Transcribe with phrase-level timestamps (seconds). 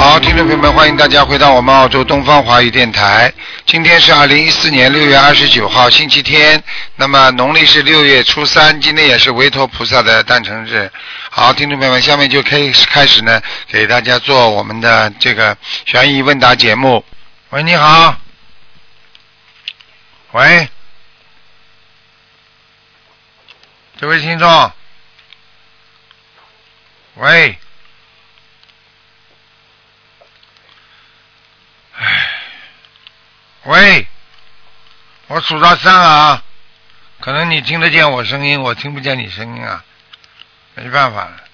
[0.00, 3.30] 好，听众朋友们，欢迎大家回到我们澳洲东方华语电台。
[3.66, 6.64] 今天是二零一四年六月二十九号，星期天。
[6.96, 10.90] 那么农历是六月初三，今天也是维陀菩萨的诞辰日。
[11.28, 17.04] 好，听众朋友们，下面就可以开始呢，给大家做我们的这个悬疑问答节目。
[17.50, 18.16] 喂，你好。
[20.32, 20.66] 喂，
[24.00, 24.72] 这位听众。
[27.16, 27.59] 喂。
[32.02, 32.30] 唉，
[33.64, 34.06] 喂，
[35.26, 36.42] 我数到三啊，
[37.20, 39.84] 可能你听得见我声音，我听不见你声音啊，
[40.76, 41.44] 没办法了，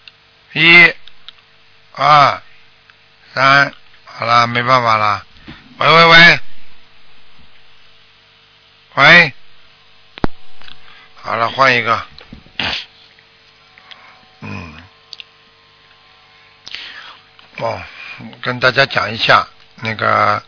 [0.52, 0.94] 一、
[1.94, 2.40] 二、
[3.34, 5.26] 三，好了，没办法了，
[5.78, 6.40] 喂喂喂，
[8.94, 9.34] 喂，
[11.22, 12.06] 好了，换一个，
[14.42, 14.80] 嗯，
[17.56, 17.82] 哦，
[18.40, 19.44] 跟大家讲一下。
[19.82, 20.42] 那个，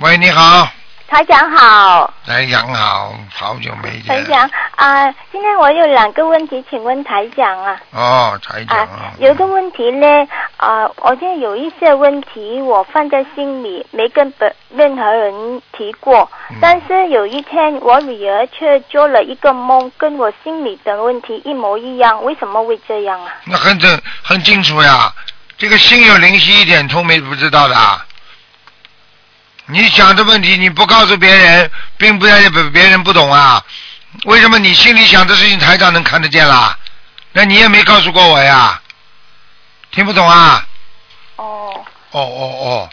[0.00, 0.68] 喂，你好，
[1.06, 4.06] 台长好，台长好，好久没见。
[4.06, 7.80] 台长啊，今天我有两个问题，请问台长啊。
[7.92, 9.12] 哦，台长啊。
[9.18, 10.06] 有个问题呢，
[10.56, 16.28] 啊，我现在有一些问题，我放在心里，没跟本任何人提过。
[16.50, 16.56] 嗯。
[16.60, 23.32] 但是有一天，我女儿却做了一个梦，跟我心里的问题一模一样，为什么会这样啊？
[23.44, 25.12] 那很正很清楚呀，
[25.56, 27.76] 这个心有灵犀一点通，没不知道的。
[29.66, 33.62] 你想的问题你不告诉别人，并不代表别人不懂啊。
[34.24, 36.76] 为什么你心里想的事情台长能看得见啦？
[37.32, 38.80] 那你也没告诉过我呀，
[39.90, 40.66] 听不懂啊？
[41.36, 41.84] 哦。
[42.10, 42.90] 哦哦哦。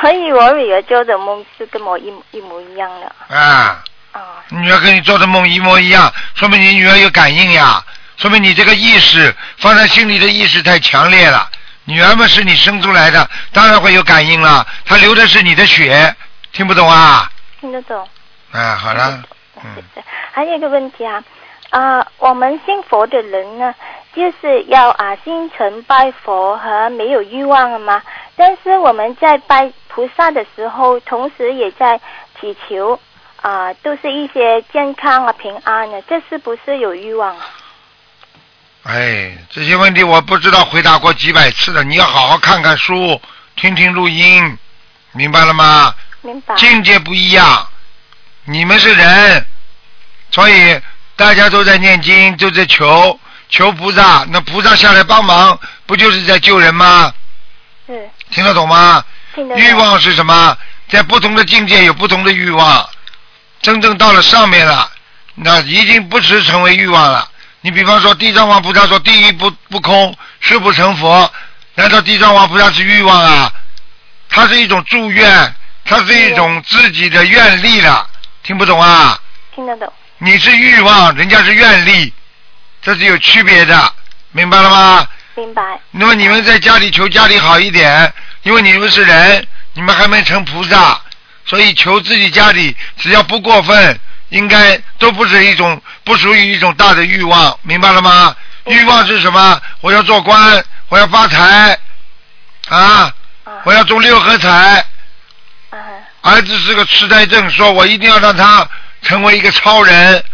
[0.00, 3.36] 所以我女儿做的梦是跟我一一模一样的。
[3.36, 3.82] 啊。
[4.12, 4.20] 啊。
[4.48, 7.84] 女儿跟你做的梦一模一样，说明你女儿有感应呀，
[8.16, 11.50] 说明你这个意识放在心里的意识太强烈了。
[11.86, 14.66] 女儿们是你生出来的，当然会有感应了。
[14.84, 16.14] 她流的是你的血，
[16.52, 17.30] 听不懂啊？
[17.60, 18.06] 听得懂。
[18.52, 19.22] 啊，好了。
[19.64, 19.82] 嗯。
[20.32, 21.22] 还有一个问题啊，
[21.70, 23.74] 啊，我们信佛的人呢，
[24.14, 28.02] 就是要啊心诚拜佛和没有欲望了吗？
[28.36, 31.98] 但是我们在拜菩萨的时候，同时也在
[32.40, 33.00] 祈求
[33.40, 37.46] 啊，都是一些健康啊、平安的，这是不是有欲望啊？
[38.86, 41.82] 哎，这些问题我不知道回答过几百次了。
[41.82, 43.20] 你要好好看看书，
[43.56, 44.56] 听听录音，
[45.10, 45.92] 明白了吗？
[46.22, 46.54] 明白。
[46.54, 47.68] 境界不一样，
[48.44, 49.44] 你们是人，
[50.30, 50.80] 所以
[51.16, 54.24] 大家都在念经，都在求求菩萨。
[54.28, 57.12] 那菩萨下来帮忙，不就是在救人吗？
[57.88, 58.08] 是。
[58.30, 59.04] 听得懂吗？
[59.34, 59.64] 听得懂。
[59.64, 60.56] 欲望是什么？
[60.88, 62.88] 在不同的境界有不同的欲望，
[63.60, 64.88] 真正到了上面了，
[65.34, 67.28] 那已经不是成为欲望了。
[67.66, 71.28] 你比方说，地藏王菩萨说“地狱不不空，誓不成佛”，
[71.74, 73.52] 难道地藏王菩萨是欲望啊？
[74.28, 75.52] 它是一种祝愿，
[75.84, 78.08] 它是一种自己的愿力了，
[78.44, 79.18] 听不懂啊？
[79.52, 79.92] 听得懂。
[80.18, 82.14] 你是欲望，人家是愿力，
[82.82, 83.92] 这是有区别的，
[84.30, 85.08] 明白了吗？
[85.34, 85.60] 明白。
[85.90, 91.00] 那么你们在家里求家里好一点，因为你们是人，你们还没成菩萨，
[91.44, 93.98] 所以求自己家里只要不过分。
[94.30, 98.34] 应该都不是一种，不属于一种大的欲望，明白了吗？
[98.64, 99.60] 欲望是什么？
[99.80, 101.78] 我要做官，我要发财，
[102.68, 103.12] 啊，
[103.64, 104.84] 我要中六合彩。
[106.22, 108.68] 儿子是个痴呆症，说我一定要让他
[109.02, 110.24] 成为一个超人，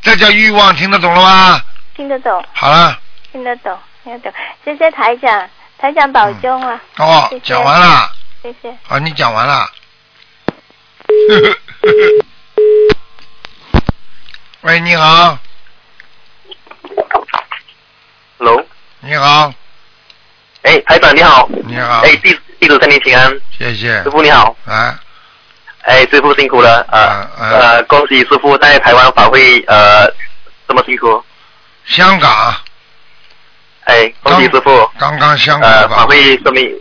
[0.00, 1.60] 这叫欲望，听得懂了吗？
[1.96, 2.44] 听得懂。
[2.52, 2.96] 好了。
[3.32, 4.32] 听得懂，听得懂。
[4.64, 6.80] 谢谢台长，台长保重啊。
[6.98, 8.08] 哦，讲完了。
[8.42, 8.72] 谢谢。
[8.84, 9.68] 好，你讲完了。
[14.64, 15.38] 喂，你好。
[18.38, 18.64] Hello。
[19.00, 19.52] 你好。
[20.62, 21.46] 哎，台长你好。
[21.66, 22.00] 你好。
[22.00, 23.30] 哎，弟弟子身体平安。
[23.58, 24.02] 谢谢。
[24.02, 24.56] 师傅你好。
[24.64, 24.98] 啊。
[25.82, 27.28] 哎，师傅辛苦了啊！
[27.38, 30.06] 呃，恭喜师傅在台湾法会呃
[30.66, 31.22] 这么辛苦。
[31.84, 32.56] 香港。
[33.84, 34.90] 哎，恭喜师傅。
[34.98, 35.70] 刚刚香港。
[35.70, 36.74] 呃，法会顺利。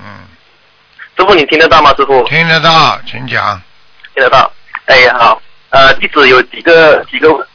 [0.00, 0.04] 嗯。
[1.16, 1.94] 师傅，你听得到吗？
[1.96, 2.24] 师傅。
[2.24, 3.62] 听得到，请讲。
[4.16, 4.52] 听得到。
[4.86, 5.40] 哎，好。
[5.70, 7.46] 呃，弟子有几个几个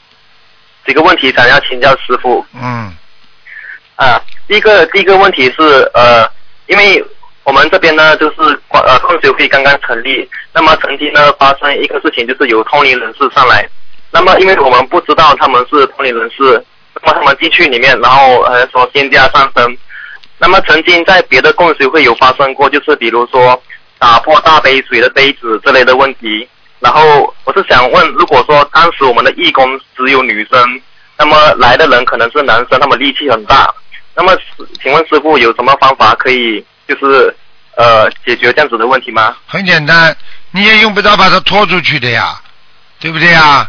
[0.85, 2.45] 几个问题想要请教师傅。
[2.53, 2.93] 嗯。
[3.95, 6.29] 啊，第一个第一个问题是呃，
[6.67, 7.01] 因为
[7.43, 8.35] 我们这边呢就是
[8.69, 13.65] 呃共修会刚刚成立，那么曾经呢发生一个事情，就是有通灵人士上来，
[14.11, 16.61] 那么因为我们不知道他们是通灵人士，
[17.01, 19.77] 那么他们进去里面，然后呃说仙家上升。
[20.37, 23.61] 那么曾经在别的共修会有发生过，就是比如说
[23.97, 26.45] 打破大杯水的杯子之类的问题。
[26.85, 29.67] 然后我是想问，如果说当时我们的义工
[29.97, 30.81] 只有女生，
[31.17, 33.73] 那么来的人可能是男生，他们力气很大。
[34.13, 34.37] 那么
[34.83, 37.35] 请问师傅有什么方法可以就是
[37.75, 39.35] 呃解决这样子的问题吗？
[39.47, 40.15] 很简单，
[40.51, 42.39] 你也用不着把他拖出去的呀，
[42.99, 43.67] 对不对呀？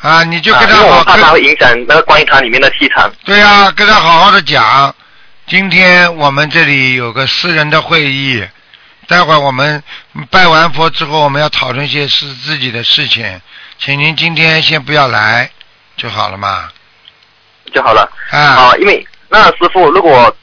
[0.00, 3.12] 啊，你就跟他好我怕他会影响那个观音堂里面的气场。
[3.24, 4.94] 对呀、跟他好好的讲。
[5.48, 8.46] 今天我们这里有个私人的会议，
[9.08, 9.82] 待会儿我们
[10.30, 13.40] 拜完佛之后，我们要讨论一些是自己的事情，
[13.78, 15.50] 请您今天先不要来
[15.96, 16.68] 就好了嘛。
[17.72, 18.06] 就好了。
[18.30, 20.36] 啊，啊，因为那师傅，如果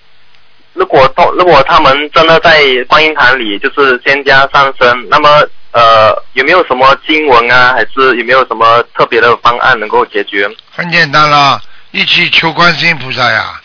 [0.73, 5.29] 如果到如果他们真的在观音堂里就是仙家上身，那么
[5.71, 10.49] 呃有没有什么经文啊，还是有没有什么特别的方案能够解决？
[10.71, 13.61] 很简单了，一起求观世音菩萨呀。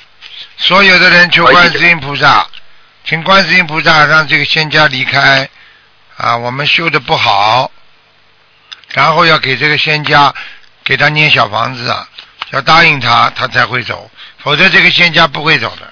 [0.59, 2.47] 所有的人求观世音菩萨，
[3.05, 5.49] 请观世音菩萨让这个仙家离开。
[6.17, 7.71] 啊，我们修的不好，
[8.93, 10.35] 然后要给这个仙家
[10.85, 12.07] 给他捏小房子啊，
[12.51, 15.91] 要答应他，他才会走，否则这个仙家不会走的。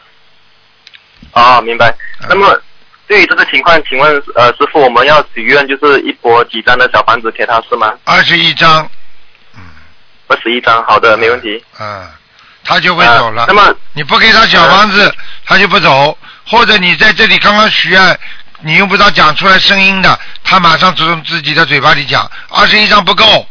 [1.33, 1.89] 啊，明白
[2.21, 2.27] 嗯。
[2.29, 2.61] 那么
[3.07, 7.95] 对于这个情况，请问呃师傅，我们要许愿就是一波几张的小房子给他是吗？
[8.05, 8.87] 二十一张，
[9.57, 9.63] 嗯
[10.27, 11.65] 二十一张，好的，没问题。
[11.81, 12.07] 嗯，
[12.65, 13.45] 他就会走了。
[13.45, 15.11] 呃那么你不给他小房子，
[15.47, 16.19] 他就不走，
[16.51, 18.19] 或者你在这里刚刚许愿，
[18.61, 23.47] 你用不着讲出来声音的，他马上从自己的嘴巴里讲，二十一张不够，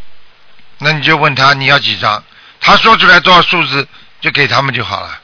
[0.79, 2.23] 那你就问他你要几张，
[2.59, 3.87] 他说出来多少数字
[4.19, 5.19] 就给他们就好了。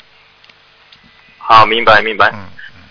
[1.40, 2.30] 好，明白明白。
[2.30, 2.40] 嗯，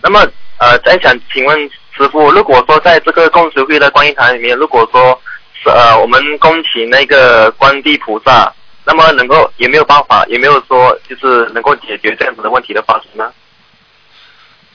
[0.02, 0.20] 那么
[0.58, 1.58] 呃，再想请问
[1.96, 5.20] 师傅，如果说在这个共修会的观音堂里面，如果说
[5.62, 8.52] 是呃我们恭请那个观地菩萨，
[8.85, 13.32] 那么能够有没有办法，有没有说就是能够解决这样子的问题的发生呢？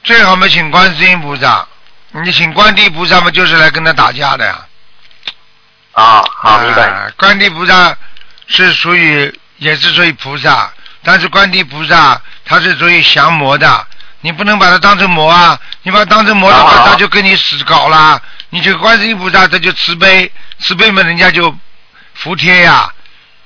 [0.07, 1.67] 最好嘛请观世音菩萨，
[2.11, 4.65] 你请观地菩萨嘛就是来跟他打架的呀。
[5.91, 6.83] 啊，好，明白。
[6.87, 7.93] 啊观地菩萨
[8.47, 10.71] 是属于也是属于菩萨，
[11.03, 13.85] 但是观地菩萨他是属于降魔的，
[14.21, 15.59] 你不能把它当成魔啊！
[15.81, 18.21] 你把它当成魔的话，啊他就跟你死搞啦。
[18.49, 21.53] 你这个观世音菩萨他就慈悲，慈悲嘛人家就
[22.13, 22.89] 服帖呀，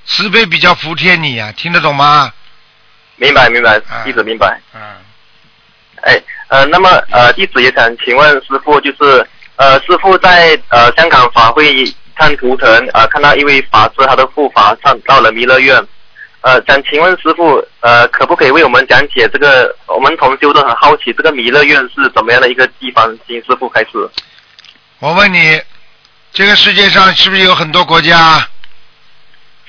[0.06, 2.32] 慈悲比较服帖你呀，听得懂吗？
[3.16, 4.62] 明白明白啊，弟子明白。
[4.76, 4.80] 嗯，
[6.04, 9.26] 哎，呃，那么呃，弟子也想请问师傅，就是
[9.56, 11.82] 呃，师傅在呃香港法会
[12.14, 15.82] 看图腾，呃，看到一位法师他的护法上到了弥勒院，
[16.42, 19.74] 呃，想请问师傅，呃，可不可以为我们讲解这个？
[19.88, 23.18] 我们同修都很好奇，这个弥勒院是怎么样的一个地方？
[23.26, 23.90] 请师傅开始。
[25.00, 25.62] 我问你，
[26.34, 28.46] 这个世界上是不是有很多国家？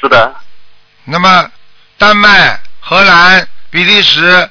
[0.00, 0.34] 是的，
[1.04, 1.48] 那么，
[1.96, 4.48] 丹麦、荷兰、比利时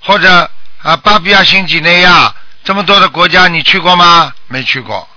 [0.00, 0.50] 或者
[0.82, 2.34] 啊巴比亚新几内亚
[2.64, 4.32] 这么多的国家，你去过吗？
[4.48, 5.08] 没去过。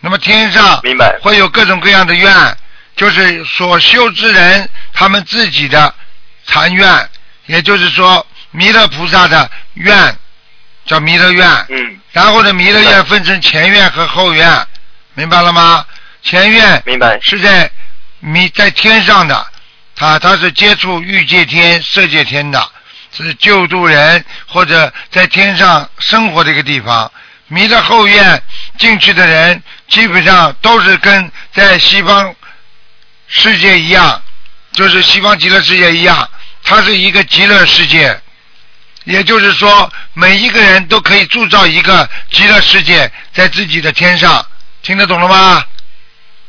[0.00, 1.18] 那么天上明白。
[1.22, 2.56] 会有各种各样的愿，
[2.96, 5.94] 就是所修之人他们自己的
[6.46, 7.10] 禅愿，
[7.46, 10.16] 也就是说弥勒菩萨的愿
[10.86, 11.46] 叫弥勒愿。
[11.68, 14.66] 嗯，然后呢，弥勒愿分成前愿和后愿，
[15.14, 15.84] 明白了吗？
[16.22, 17.18] 前愿明白。
[17.22, 17.70] 是在
[18.20, 19.46] 弥在天上的，
[19.96, 22.70] 他他是接触欲界天、色界天的，
[23.12, 27.10] 是救助人或者在天上生活的一个地方。
[27.48, 28.42] 弥勒后院
[28.78, 32.34] 进去的人，基本上都是跟在西方
[33.26, 34.22] 世界一样，
[34.72, 36.28] 就是西方极乐世界一样，
[36.62, 38.20] 它是一个极乐世界。
[39.04, 44.46] 也就是说，每一个人都可以铸造一个极乐世界在自己的天上，
[44.82, 45.64] 听得懂了吗？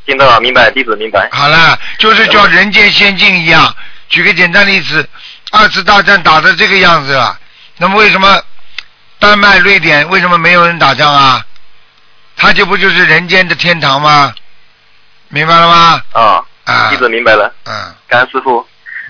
[0.06, 1.30] 听到了，明白，弟子明白。
[1.32, 3.75] 好了，就是叫人间仙境一样。
[4.10, 5.10] 举个简单例子，
[5.51, 7.38] 二次大战打成这个样子了，
[7.77, 8.41] 那么为什么
[9.20, 11.46] 丹麦、瑞典为什么没有人打仗啊？
[12.36, 14.34] 它就不就是人间的天堂吗？
[15.29, 16.01] 明白了吗？
[16.13, 17.53] 啊，啊弟，子明白了。
[17.65, 18.65] 嗯，感恩师傅。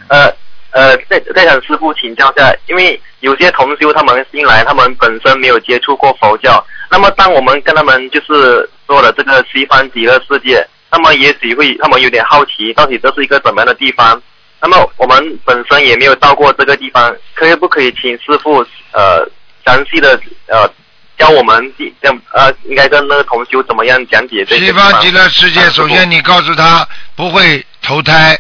[0.08, 0.30] 呃
[0.72, 14.22] 呃，再再向师傅请教一下，因为有些同修他们新来，他们本身没有接触过佛教，那么当我们跟他们就是说了这个西方极乐世界，那么也许会他们有点好奇，到底这是一个怎么样的地方？
[14.62, 19.28] 那么我们本身也没有到过这个地方，可不可以请师傅呃
[19.66, 20.72] 详细的呃
[21.18, 28.40] 教我们这呃应该跟那个同修怎么样讲解这西方极乐世界，首先你告诉他不会投胎，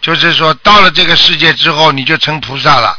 [0.00, 2.96] 就是说到了这个世界之后你就成菩萨了。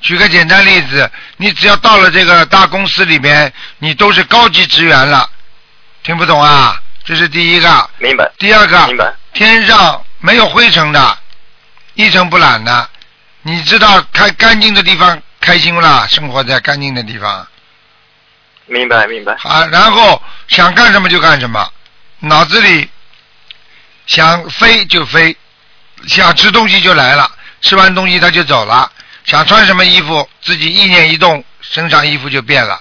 [0.00, 5.28] 举个简单例子，你只要到了这个大公司里面，你都是高级职员了。
[6.02, 6.80] 听不懂啊？
[7.04, 7.90] 这是第一个。
[7.98, 11.18] 明白第二个，明白天上没有灰尘的，
[11.94, 12.88] 一尘不染的。
[13.42, 16.06] 你知道开干净的地方开心不啦？
[16.08, 17.46] 生活在干净的地方
[18.66, 19.34] 明白明白。
[19.42, 21.70] 啊，然后想干什么就干什么，
[22.20, 22.88] 脑子里
[24.06, 25.36] 想飞就飞，
[26.06, 28.90] 想吃东西就来了，吃完东西他就走了，
[29.26, 32.80] 想穿什么衣服自己意念一动，身上衣服就变了。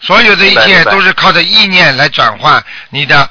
[0.00, 3.30] 所有的一切都是靠着意念来转换你的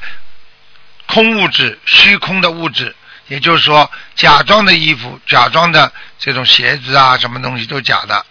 [1.06, 2.96] 空物质、虚空的物质，
[3.34, 8.24] 也就是说，假装的衣服、假装的这种鞋子啊，什么东西都假的。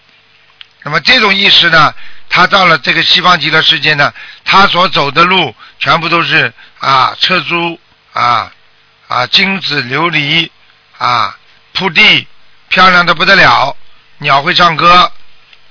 [0.84, 1.92] 那么这种意识呢，
[2.28, 7.80] 他到了这个西方极乐世界呢，他所走的路全部都是啊车珠
[8.12, 8.52] 啊
[9.08, 10.48] 啊金子琉璃
[10.98, 11.36] 啊
[11.72, 12.28] 铺地，
[12.68, 13.76] 漂亮的不得了，
[14.18, 15.10] 鸟会唱歌，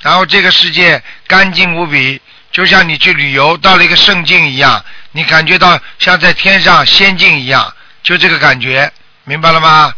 [0.02, 2.22] 然后这个世界干净无比，
[2.52, 4.84] 就像你去旅游到了一个圣境一样，
[5.14, 7.74] 你感觉到像在天上仙境一样，
[8.04, 8.92] 就这个感觉，
[9.24, 9.94] 明白了吗？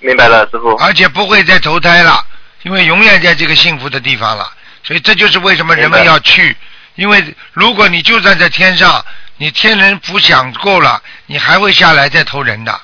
[0.00, 0.74] 明白了，师傅。
[0.76, 2.24] 而且不会再投胎了，
[2.62, 4.52] 因为永远在这个幸福的地方了。
[4.84, 6.56] 所以这就是为什么人们要去，
[6.94, 9.04] 因为如果你就算在天上，
[9.36, 12.80] 你天人福享够了，你还会下来再投人的。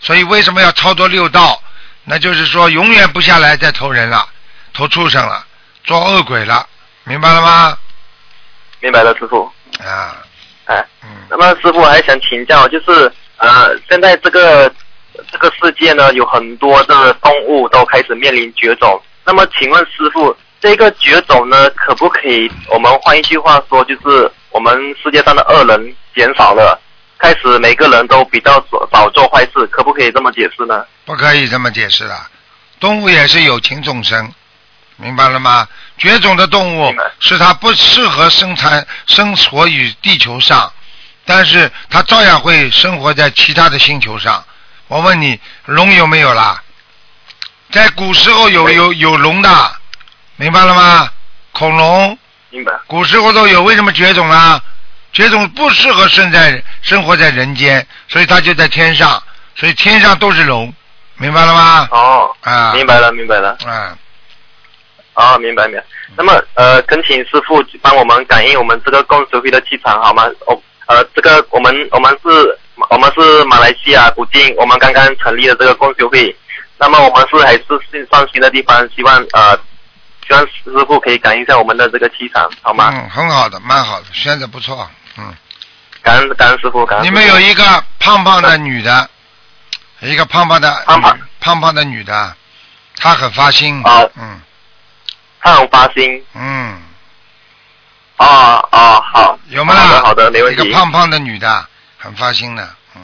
[0.00, 1.62] 所以为什么要超脱六道？
[2.04, 4.28] 那就是说永远不下来再投人了，
[4.74, 5.46] 投畜生了，
[5.84, 6.66] 做恶鬼了，
[7.04, 7.78] 明白了吗？
[8.80, 9.50] 明白了，师傅。
[9.78, 10.16] 啊，
[10.66, 13.10] 哎，嗯，那么师傅还想请教，就是
[13.42, 14.72] 呃，现在这个
[15.32, 19.02] 这个世界呢，有很多的动物都开始面临绝种。
[19.24, 24.72] 那么请问师傅，这个绝种呢，可不可以我们换一句话说，就是我们
[25.02, 26.80] 世界上的恶人减少了，
[27.18, 30.86] 开始每个人都比较少少做坏事，可不可以这么解释呢？
[31.04, 32.16] 不可以这么解释的。
[32.78, 34.32] 动物也是有情众生，
[34.96, 35.66] 明白了吗？
[35.98, 40.72] 绝种的动物是它不适合生产生活于地球上，
[41.24, 44.44] 但是它照样会生活在其他的星球上。
[44.88, 46.62] 我问你，龙有没有啦？
[47.70, 49.72] 在古时候有有有龙的，
[50.36, 51.10] 明白了吗？
[51.52, 52.18] 恐龙
[52.50, 54.60] 明白，古时候都有，为什么绝种啦？
[55.12, 59.22] 绝种不适合生在生活在人间，所以它就在天上，
[59.54, 60.72] 所以天上都是龙，
[61.16, 61.88] 明白了吗？
[61.90, 63.56] 哦，啊，明白了，明白了。
[63.64, 63.96] 啊，
[65.14, 65.84] 啊，明白明白。
[66.16, 70.24] 那么呃，恳请师傅帮我们感应我们这个共修会的气场好吗？
[70.46, 72.58] 哦，呃，这个我们我们是
[72.90, 76.34] 我们是马来西亚古晋，我们刚刚成立了这个共修会。
[76.78, 79.56] 那么我们是还是新上新的地方，希望呃，
[80.26, 82.90] 希望师傅可以感应一下我们的这个气场好吗？
[82.92, 85.34] 嗯，很好的，蛮好的，选的不错，嗯。
[86.02, 87.06] 感恩感恩师傅，感恩。
[87.06, 87.62] 你们有一个
[88.00, 89.08] 胖胖的女的，
[90.00, 92.34] 一个胖胖的胖胖女胖胖的女的，
[92.96, 94.40] 她很发心，啊嗯
[95.40, 96.82] 她很发心嗯，
[98.22, 99.80] 啊啊好，有吗啦？
[99.80, 100.70] 好的好的，没问一个题。
[100.72, 101.66] 胖胖的女的，
[101.98, 103.02] 很发心的，嗯，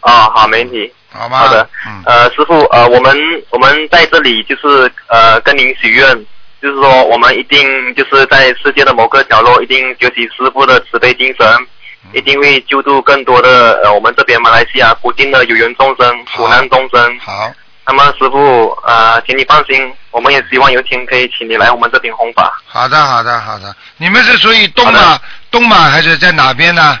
[0.00, 0.92] 啊好，没问题。
[1.12, 1.38] 好吗？
[1.38, 3.16] 好的，嗯，呃，师傅，呃，我们
[3.50, 6.14] 我们在这里就是呃跟您许愿，
[6.62, 11.46] 就是说我们一定就是在世界的某个角落，一定学习师傅的慈悲精神，
[12.04, 17.18] 嗯一定会救助更多的呃我们这边马来西亚古今的有缘众生、苦难众生。
[17.18, 17.52] 好，
[17.86, 22.52] 那么师傅，呃，请你放心，我们也希望有一天可以请你来我们这边弘法。
[22.66, 23.74] 好的，好的，好的。
[23.96, 25.18] 你们是属于东马
[25.50, 27.00] 东马还是在哪边呢？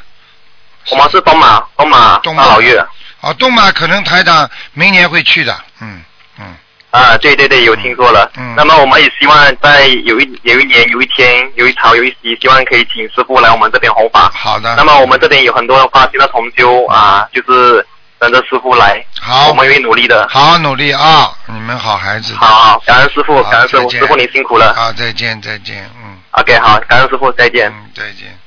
[0.90, 2.84] 我们是东马东马东马大老岳
[3.20, 6.02] 哦，东马可能台长明年会去的，嗯
[6.38, 6.56] 嗯，
[6.90, 8.28] 啊，对对对，有听说了。
[8.36, 14.30] 嗯那么我们也希望在有一有一年有一天有一朝有一夕，希望可以请师傅来我们这边弘法。
[14.34, 14.74] 好的。
[14.74, 17.86] 那么我们这边有很多发心的同修啊，就是
[18.20, 20.28] 等着师傅来，好我们会努力的。
[20.28, 21.32] 好好努力啊！
[21.46, 22.34] 你们好孩子。
[22.34, 24.74] 好好，感恩师傅，感恩师傅，师傅您辛苦了。
[24.74, 27.70] 好，再见，再见，嗯 OK，好，感恩师傅，再见。
[27.70, 28.38] 嗯，再见。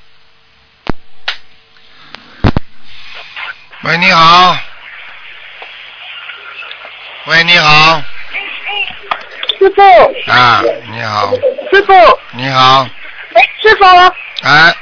[3.82, 4.56] 喂，你好。
[7.26, 8.00] 喂，你好。
[9.58, 10.62] 师傅，啊，
[10.92, 11.34] 你好，
[11.72, 11.94] 师傅，
[12.34, 12.88] 你好，
[13.34, 13.86] 哎，师傅，
[14.48, 14.76] 哎，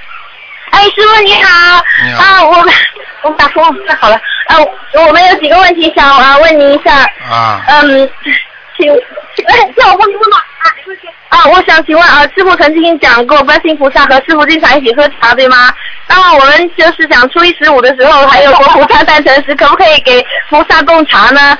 [0.71, 2.23] 哎，师傅你好，你好。
[2.23, 2.73] 啊，我们
[3.21, 4.15] 我们打通，太好了，
[4.47, 4.57] 啊，
[4.93, 6.93] 我们有几个问题想啊问您一下，
[7.29, 8.09] 啊，嗯，
[8.77, 8.85] 请，
[9.35, 10.43] 请，哎，叫我问问吧，
[11.29, 15.73] 啊，我想请问啊，师傅曾经讲过观世音菩萨和师傅经常一起喝茶，对吗？
[16.07, 21.57] 那么我们就是想初一十五的时候，还有佛菩萨诞辰时，可不可以给菩萨供茶呢？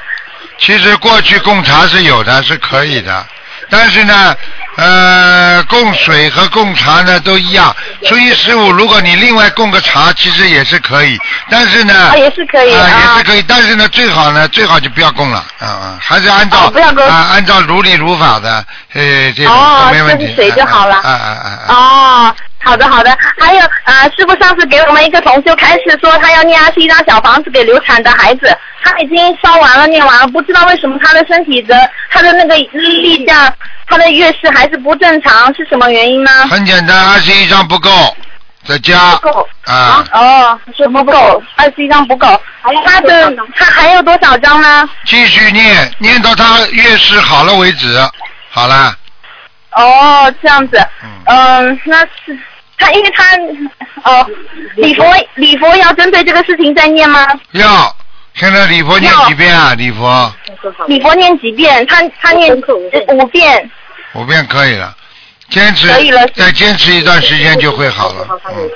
[0.58, 3.26] 其实过去供茶是有的，是可以的，
[3.72, 4.36] 但是呢，
[4.76, 7.74] 呃，供水和供茶呢都一样。
[8.06, 11.18] 初一十五，如果你另外供个茶，其实也是可以，
[11.50, 13.24] 但是呢，啊，也是可以啊，也啊是。
[13.24, 21.74] 可以，但是呢，最好呢，最好就不要供了，啊啊，还是按照、哦不要供啊，按照如理如法的，呃，这种哦没问题，就是水就好了啊啊啊啊啊！
[21.74, 33.54] 哦，好的好的，还有呃，师傅上次给我们一个同修开始说他要念二十一张小房子给流产的孩子，他已经烧完了念完了，不知道为什么他的身体的他的那个例假，
[33.88, 36.32] 他的月事还是不正常，是什么原因呢？
[36.50, 37.90] 很简单，二十一张不够，
[38.64, 42.28] 再加不够啊，哦，是不够，二十一张不够，
[42.86, 44.88] 他的他还有多少张呢？
[45.06, 47.98] 继续念，念到他月事好了为止。
[48.54, 48.94] 好了，
[49.72, 52.38] 哦，这样子，嗯，嗯，那是
[52.82, 53.24] 他，因为他，
[54.04, 54.28] 哦，
[54.76, 57.28] 礼佛礼佛要针对这个事情再念吗？
[57.52, 57.96] 要
[58.34, 59.74] 现在礼佛念几遍啊？
[59.76, 60.34] 礼佛
[60.88, 61.86] 礼佛念几遍？
[61.86, 62.52] 他他念
[63.10, 63.70] 五遍，
[64.14, 64.96] 五遍可以了，
[65.50, 68.28] 坚持可以了再坚持一段时间就会好了。
[68.50, 68.70] 嗯，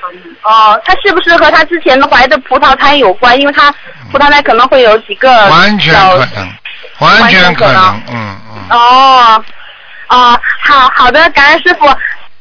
[0.44, 3.40] 哦，他是不是和他之前怀的葡萄胎有关？
[3.40, 3.74] 因为他
[4.12, 6.54] 葡萄胎可能会有几个完全小可能，
[7.00, 8.78] 完全可能完全可能，嗯嗯。
[8.78, 9.44] 哦，
[10.10, 11.88] 哦，好好的，感恩师傅。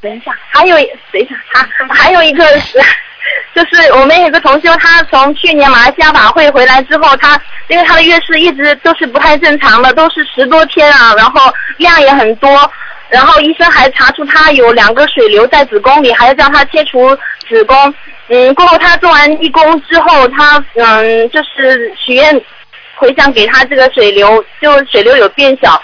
[0.04, 0.76] 等一下，还有
[1.10, 2.78] 等一下，他还有一个是，
[3.54, 12.70] 就是我们有个同修，他从去年马来西亚法会回来之后，他因为他的月事一直都是不太正常的，都是十多天啊，然后量也很多，
[13.08, 17.16] 然后医生还查出他有两个水瘤在子宫里，还要叫他切除
[17.48, 17.94] 子宫。
[18.28, 22.38] 嗯，过后他做完义工之后，他嗯就是许愿
[22.96, 25.82] 回想给他这个水流，就水流有变小。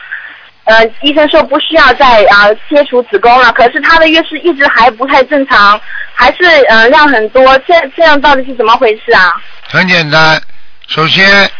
[0.64, 5.80] 呃，医生说不需要再啊、切除子宫了，可是他的月事一直还不太正常，
[6.14, 9.34] 还是呃量很多，这这样到底是怎么回事啊？
[9.68, 10.40] 很简单，
[10.86, 11.50] 首先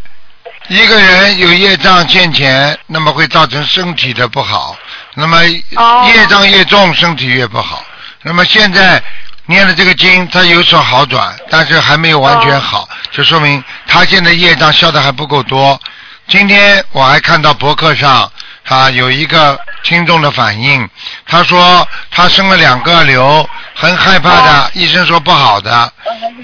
[0.69, 4.77] 一个人有业障欠钱，那么会造成身体的不好，
[5.15, 5.39] 那么
[5.77, 7.85] 哦业障越重，身体越不好。
[8.23, 9.03] 那么现在
[9.47, 15.81] 念了这个经，它有所好转，但是还没有完全好，就说明他现在业障消的还不够多。
[16.29, 18.31] 今天我还看到博客上
[18.71, 20.89] 啊有一个听众的反应，
[21.27, 25.93] 他说他生了两个瘤，很害怕的，医生说不好的，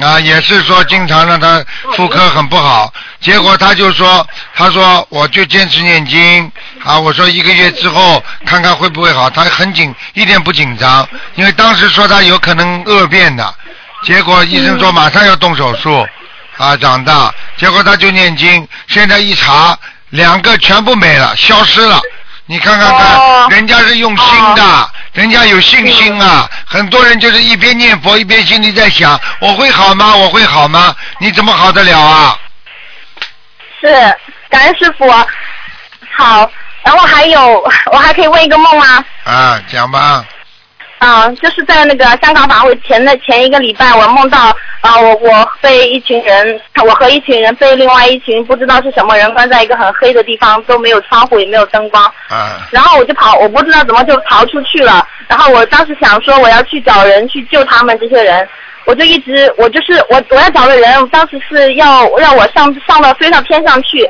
[0.01, 6.51] 啊也是说经常让他妇科很不好，结果他就说他说我就坚持念经。
[6.83, 13.55] 啊，我说一个月之后看看会不会好，他很紧一点不紧张，因为当时说他有可能恶变的，
[14.03, 16.05] 结果医生说马上要动手术。
[16.57, 22.01] 啊，长大，结果他就念经，现在一查，两个全部没了，消失了。
[22.47, 26.49] 你看看看，哦人家是用心的，人家有信心啊。
[26.65, 30.15] 很多人就是一边念佛一边心里在想，我会好吗？
[30.17, 30.95] 我会好吗？
[31.19, 32.39] 你怎么好得了啊？
[33.81, 33.89] 是，
[34.49, 35.11] 感恩师傅。
[36.17, 36.51] 好，
[36.83, 39.05] 然后还有，我还可以问一个梦吗？
[39.25, 40.25] 啊，讲吧。
[40.99, 44.39] 啊，就是在那个香港法会前的前一个礼拜，我梦到
[44.81, 55.07] 啊，我我被一群人，我和一群人被另外一群不知道是什么人关在一个很黑的地方，都没有窗户也没有灯光，啊，然后我就跑，我不知道怎么就逃出去了。
[55.29, 58.49] 然后我当时想说我要去找人去救他们这些人，
[58.87, 64.09] 我就一直我就是我我要找的人，当时是要让我上上到飞到天上去，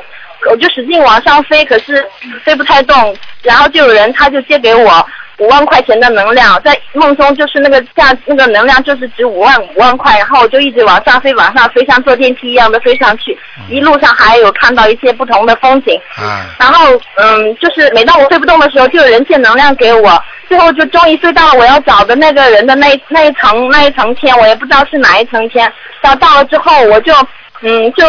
[0.49, 2.07] 我就使劲往上飞，可是
[2.45, 3.15] 飞不太动。
[3.43, 5.07] 然后就有人他就借给我
[5.39, 13.37] 五万块钱的能量，在梦中就是那个价那个能量就是值五万五万块，然后我就一直往上飞往上飞，像坐电梯一样的飞上去，
[13.69, 15.99] 一路上还有看到一些不同的风景。
[16.17, 20.19] 啊，然后嗯，就是每当我飞不动的时候，就有人借能量给我，
[20.49, 25.71] 最后就终于飞到了我要找的那个人的那一那一层那一层天，我也不知道是哪一层天。
[26.01, 27.13] 到到了之后，我就
[27.61, 28.03] 嗯，就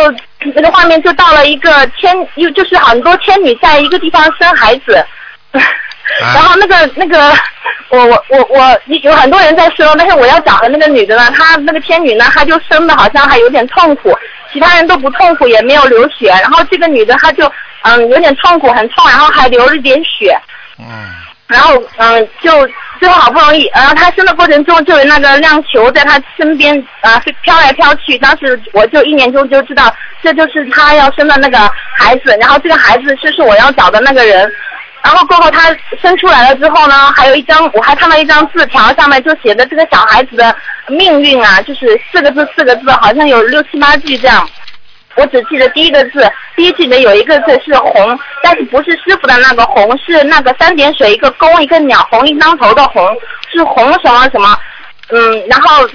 [0.54, 5.04] 那个画面就到了一个天，又就是很多天女在一个地方生孩子。
[6.20, 7.32] 然后那个那个，
[7.90, 14.16] 我我我我有很多人在说，但是我要找的那个女的呢，她那个天女呢，她就生的好像还有点痛苦，
[14.52, 17.50] 其他人都不痛苦，也没有流血，然后这个女的她就
[17.82, 20.38] 嗯有点痛苦，很痛，然后还流了点血，
[20.78, 20.86] 嗯，
[21.46, 22.50] 然后嗯就
[22.98, 31.58] 最后好不容易，然后她生的过程中就有那个亮球在她身边啊飞飘来飘去，当时我就一年中就知道这就是她要生的那个
[31.96, 34.50] 孩子，然后这个孩子就是我要找的那个人。
[35.08, 40.54] 然后过后他生出来了之后呢，还有一张我还看到一张字条，上面就写的这个小孩子的
[40.86, 44.46] 命运啊，就是四个字四个字，好像有六七八句这样。
[45.14, 53.02] 我只记得第一个字，第一句里面有一个字是红，但是不是师傅的那个红，是那个三点水一个弓一个鸟红一当头的红，
[53.50, 54.54] 是红什么什么。
[55.10, 55.90] 嗯，然后，呃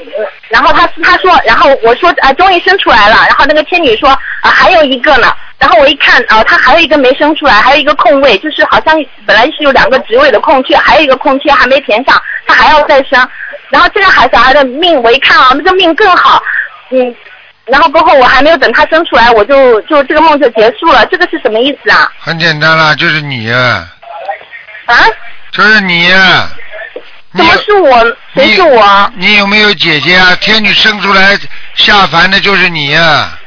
[0.49, 3.15] 然后他他说，然后我说啊，终于生出来了。
[3.27, 5.31] 然后那个天女说啊，还有一个呢。
[5.59, 8.95] 然后我一看啊，他还有一个没生出来，还有一个空位，就是好像
[9.25, 13.29] 本来是有两个职位的空缺，还有一个空缺还没填上，他还要再生。
[13.69, 16.41] 然后这个孩小孩的命，我一看啊，那个命更好，
[16.89, 17.15] 嗯。
[17.65, 21.05] 然后过后我还没有等他生出来，我就就这个梦就结束了。
[21.05, 22.11] 这个是什么意思啊？
[22.19, 23.87] 很简单啦，就是你，啊？
[25.49, 26.09] 就是你，
[27.33, 28.17] 怎么是我？
[28.35, 29.11] 谁是我？
[29.15, 30.35] 你有没有姐姐啊？
[30.41, 31.37] 天女生出来
[31.75, 33.37] 下凡的就是你啊！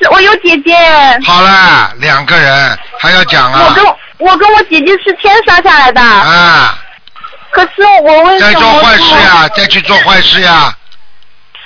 [0.00, 0.76] 是我有姐姐。
[1.24, 3.66] 好了，两个人还要讲啊？
[3.68, 3.84] 我跟
[4.18, 6.00] 我跟我姐姐是天上下来的。
[6.00, 6.78] 啊。
[7.50, 8.52] 可是我为什么？
[8.52, 9.48] 在做坏事呀！
[9.54, 10.74] 再去做坏事呀！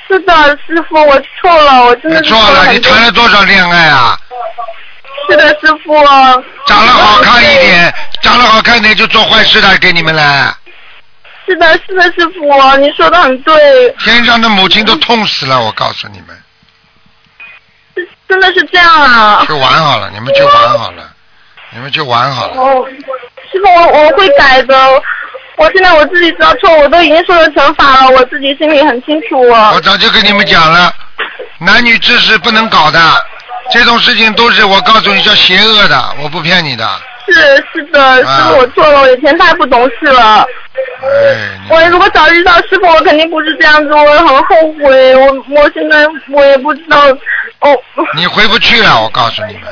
[0.09, 0.33] 是的，
[0.66, 2.70] 师傅，我错了，我真的错了。
[2.72, 4.18] 你谈了多少恋爱啊？
[5.29, 6.05] 是的，师傅。
[6.66, 10.57] 长得好看一点，长得好看一点就做坏事的，给你们了。
[11.46, 13.94] 是的，是的，师傅，你说的很对。
[14.00, 16.37] 天上的母亲都痛死了，我告诉你们。
[18.28, 19.44] 真的是这样啊！
[19.46, 21.09] 去玩好了，你们去玩好了，
[21.70, 22.61] 你们去玩好了。
[22.61, 22.85] 哦，
[23.52, 25.02] 师傅，我我会改的。
[25.56, 29.40] 我现在我自己知道错，我都已经受了惩罚了，我自己心里很清楚。
[29.40, 30.92] 我早就跟你们讲了，
[31.59, 33.00] 男女之事不能搞的，
[33.70, 36.87] 这种事情都是我告诉你叫邪恶的，我不骗你的。
[37.26, 40.46] 是是的，师傅我错了，我以前太不懂事了。
[41.02, 41.58] 哎。
[41.68, 45.16] 我如果早知道师傅，我肯定不是这样子，我很后悔。
[45.16, 47.08] 我我现在我也不知道
[47.60, 47.76] 哦。
[48.14, 49.64] 你回不去了，我告诉你们。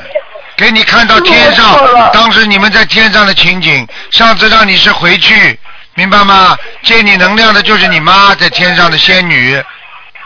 [0.57, 5.59] 给你看到天上，当时你们在天上的情景，上次让你是回去。
[5.95, 6.57] 明白吗？
[6.83, 9.61] 借你能量的就是你妈在天上的仙女，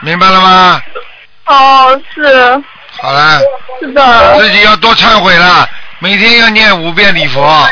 [0.02, 0.82] 明白了吗？
[1.46, 2.64] 哦，是。
[3.02, 3.40] 好了。
[3.80, 4.38] 是的。
[4.40, 5.68] 自己要多忏悔了，
[6.00, 7.68] 每天要念五遍礼佛。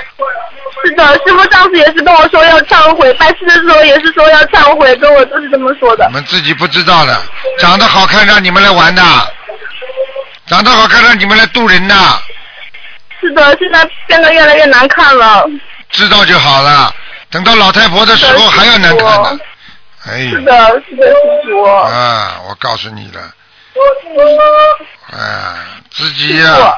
[0.85, 6.05] 是的，师傅上次也是跟我说要忏悔，拜师的时候也是说要忏悔，跟我都是这么说的。
[6.07, 7.21] 你们自己不知道的，
[7.59, 9.01] 长得好看让你们来玩的，
[10.45, 11.95] 长得好看让你们来渡人的。
[13.19, 15.45] 是的，现在变得越来越难看了。
[15.89, 16.93] 知道就好了。
[17.29, 19.39] 等到老太婆的时候还要难看呢，
[20.07, 20.19] 哎。
[20.29, 21.05] 是的，是的，
[21.43, 21.63] 师傅。
[21.63, 23.21] 啊，我告诉你了。
[25.11, 25.57] 啊，
[25.91, 26.73] 自己呀，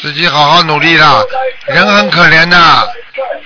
[0.00, 1.22] 自己好好努力啦。
[1.66, 2.92] 人很可怜的，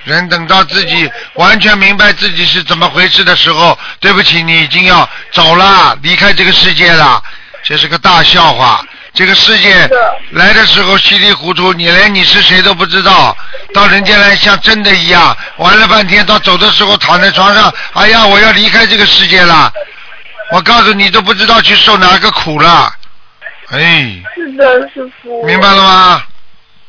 [0.03, 7.21] 人等到自己完全明白自己是怎么回事的时候，对不起，你已经要走了，离开这个世界了。
[7.63, 8.85] 这是个大笑话。
[9.13, 9.89] 这个世界
[10.31, 13.35] 来的时候稀里糊涂，你连你是谁都不知道，
[13.73, 19.71] 到人间来像真的一样，玩了半天，到走的时候躺在床上，哎呀，我要离开这个世界了，
[20.51, 22.93] 我告诉你都不知道去受哪个苦了，
[23.69, 24.21] 哎。
[24.35, 25.45] 是的，师傅。
[25.45, 26.21] 明白了吗？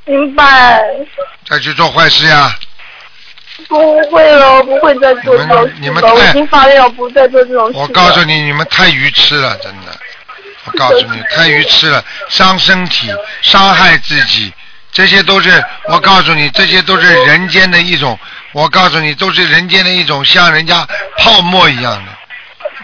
[0.06, 0.82] 明白。
[1.48, 2.56] 再去做坏事呀？
[3.68, 6.14] 不会了，不会再做这种事了。
[6.14, 7.72] 我已经发愿不再做这种事。
[7.76, 9.98] 我告诉你，你们太愚痴了，真的。
[10.64, 14.52] 我告诉你，太愚痴了，伤身体，伤害自己，
[14.92, 18.18] 这些都是我告诉你，这些都是人间的一种。
[18.52, 20.86] 我告诉你，都是人间的一种，像人家
[21.18, 22.12] 泡沫一样的，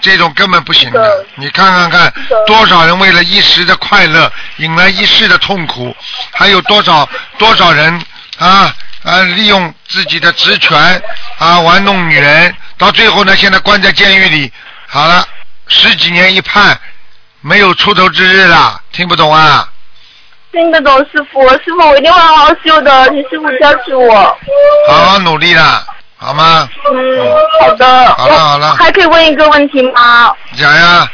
[0.03, 1.25] 这种根本不行的。
[1.37, 2.13] 你看看看，
[2.47, 5.97] 多少人为了一时的快乐，引来一世的痛苦，
[6.33, 7.99] 还有多少多少人
[8.39, 11.03] 啊啊，利用自己的职权
[11.39, 14.53] 啊玩弄女人，到最后呢，现在关在监狱里，
[14.87, 15.27] 好了，
[15.69, 16.79] 十几年一判。
[17.45, 19.69] 没有出头之日了，听不懂啊？
[20.53, 24.39] 听得懂，师傅，师傅，我一定会好好修的，你师傅加持我。
[24.89, 25.85] 好好努力了，
[26.23, 26.69] 好吗？
[26.93, 28.07] 嗯，好的。
[28.15, 28.75] 好了好了。
[28.77, 30.35] 还可以问一个问题吗？
[30.57, 31.11] 讲呀。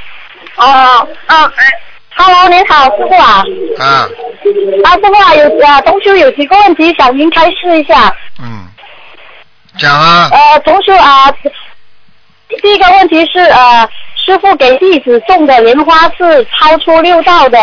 [0.56, 1.52] 哦，嗯
[2.14, 3.42] ，Hello，您好，师傅啊。
[3.78, 3.84] 啊。
[4.84, 8.14] 啊，师傅啊，有啊，同修有几个问题想您开示一下。
[8.38, 8.66] 嗯。
[9.78, 10.28] 讲啊。
[10.30, 11.32] 呃，同修啊，
[12.62, 13.88] 第一个问题是呃。
[14.26, 17.58] 师傅给弟子送的莲花是超出六道的，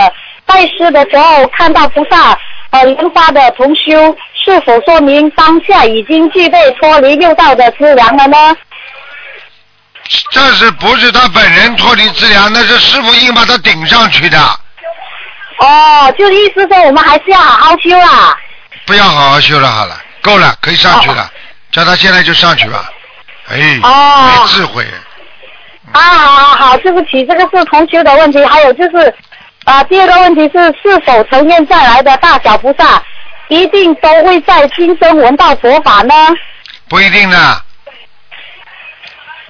[0.48, 2.36] 拜师的时候看到菩萨
[2.72, 8.56] 呃莲花的同修，是否说明当下已经具备脱离六道的资粮了呢？
[10.30, 12.54] 这是不是他本人脱离资粮？
[12.54, 14.38] 那是师傅硬把他顶上去的。
[15.58, 18.38] 哦，就意思说我们还是要好好修啊。
[18.86, 21.28] 不要好好修了，好了，够了，可以上去了，
[21.72, 22.92] 叫他现在就上去吧。
[23.50, 24.86] 哎，没智慧。
[25.92, 28.46] 啊，好，好，对不起，这个是同修的问题。
[28.46, 29.12] 还有就是，
[29.64, 33.02] 啊，第二个问题是，是否成愿再来的大小菩萨，
[33.50, 36.14] 一定都会在今生闻到佛法呢？
[36.90, 37.38] 不一定的。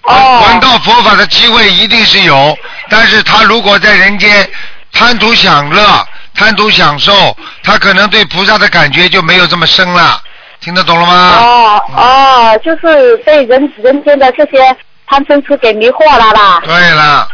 [0.04, 0.44] 哦。
[0.48, 2.58] 闻到佛法的机会一定是有，
[2.90, 4.50] 但是他如果在人间
[4.92, 10.22] 贪图享乐、贪图享受，他可能对菩萨的感觉就没有这么深了。
[10.60, 11.38] 听得懂了吗？
[11.40, 14.76] 哦哦，就是被人人间的这些。
[15.08, 16.60] 贪嗔痴给迷惑了啦。
[16.66, 17.30] 对了。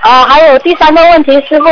[0.00, 1.68] 啊，还有第三个问题，师傅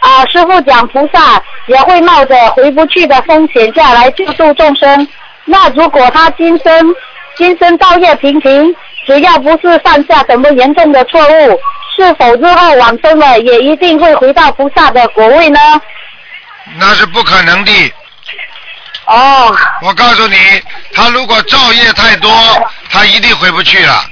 [0.00, 5.08] 啊，师傅讲菩萨也会冒着回不去的风险下来救度众生。
[5.44, 6.94] 那如果他今生
[7.36, 8.74] 今生造业平平，
[9.06, 11.60] 只要不是犯下什么严重的错误，
[11.96, 15.58] 是否日后往生了也一定会回到菩萨的国位呢？
[16.78, 17.94] 那是不可能的。
[19.06, 19.56] 哦。
[19.82, 20.36] 我告诉你，
[20.94, 22.30] 他如果造业太多，
[22.88, 24.04] 他一定回不去了。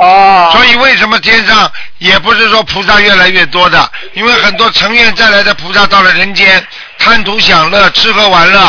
[0.00, 0.50] 哦。
[0.52, 3.90] 所以为什么天上也不是说菩萨越来越多的？
[4.14, 6.66] 因为很多成愿再来的菩萨到了人间，
[6.98, 8.60] 贪图享乐，吃喝玩乐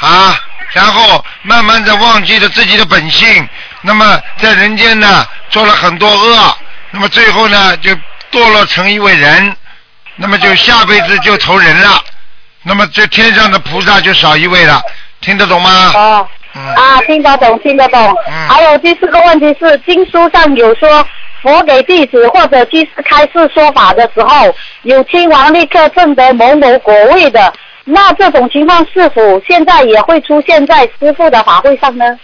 [0.00, 0.38] 啊，
[0.72, 3.48] 然后慢慢的忘记了自己的本性，
[3.80, 6.58] 那么在人间呢做了很多恶，
[6.90, 7.92] 那么最后呢就
[8.30, 9.56] 堕落成一位人，
[10.16, 12.04] 那么就下辈子就投人了，
[12.62, 14.82] 那么这天上的菩萨就少一位了，
[15.20, 15.92] 听得懂吗？
[15.94, 16.28] 哦。
[16.56, 16.74] 嗯。
[16.74, 18.00] 啊，听得懂，听得懂。
[18.28, 21.06] 嗯还有第四个问题是，经书上有说，
[21.42, 27.52] 佛给弟子或者居士开示说法的时候，有亲王立刻证得某某果位的，
[27.84, 32.18] 那这种情况是否现在也会出现在师傅的法会上呢？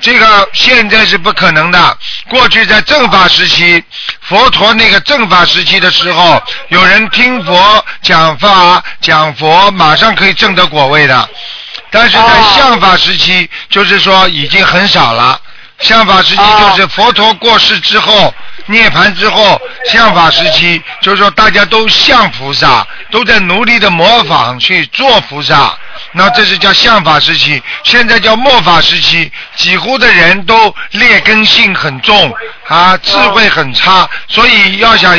[0.00, 1.78] 这个现在是不可能的。
[2.30, 3.82] 过去在正法时期，
[4.22, 11.28] 佛陀那个正法时期的时候，有人听佛讲法讲佛，马上可以证得果位的。
[11.90, 15.40] 但是在相法时期，就是说已经很少了。
[15.80, 18.34] 相法时期就是佛陀过世之后，
[18.66, 25.74] 涅槃之后，相法时期就是说大家都像菩萨，都在努力的模仿去做菩萨。
[26.12, 32.30] 那这是叫相法时期，现在叫末法时期，几乎的人都劣根性很重
[32.68, 35.18] 啊，智慧很差，所以要想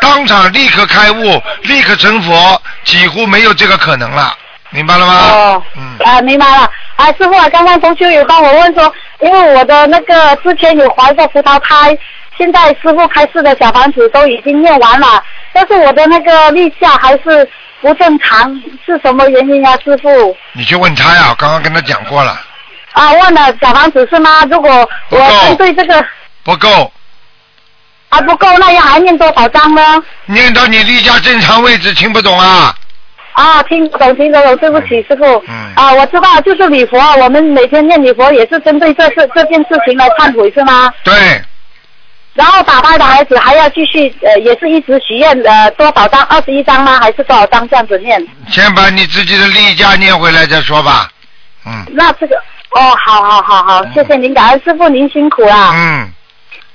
[0.00, 4.36] 当场立刻开悟、立刻成佛，几乎没有这个可能了，
[4.70, 5.14] 明白了吗？
[5.32, 6.70] 哦，嗯，啊，明白了。
[6.96, 11.96] 啊，师傅啊，刚刚同学有帮我问说，因为我的那个之前有怀过葡萄胎，
[12.38, 17.48] 现在师傅开示的小房子都已经念完了，但是我的那个例假还是
[17.80, 18.54] 不正常，
[18.84, 20.36] 是什么原因呀、师傅？
[20.52, 22.38] 你去问他呀，我刚刚跟他讲过了，
[22.92, 24.44] 啊，问了小房子是吗？
[24.50, 26.04] 如果我针对这个
[26.44, 26.92] 不够，
[28.10, 30.02] 还不够，那要还念多少章呢？
[30.26, 32.74] 念到你例假正常位置，听不懂啊？
[33.32, 35.24] 啊，听不懂，听得懂，对不起，师傅。
[35.48, 40.92] 嗯啊，我知道，就是礼佛，我们每天念礼佛也是针对这事这件事情来忏悔，是吗？
[41.04, 41.14] 对，
[42.34, 46.22] 然后打败的孩子还要继续，呃，也是一直许愿，呃，多少张？
[46.24, 46.98] 二十一张吗？
[47.00, 48.20] 还是多少张这样子念？
[48.48, 51.08] 先把你自己的例假念回来再说吧。
[51.66, 55.70] 嗯那这个，哦，好好好好，谢谢您，感恩师傅，您辛苦了。
[55.74, 56.08] 嗯，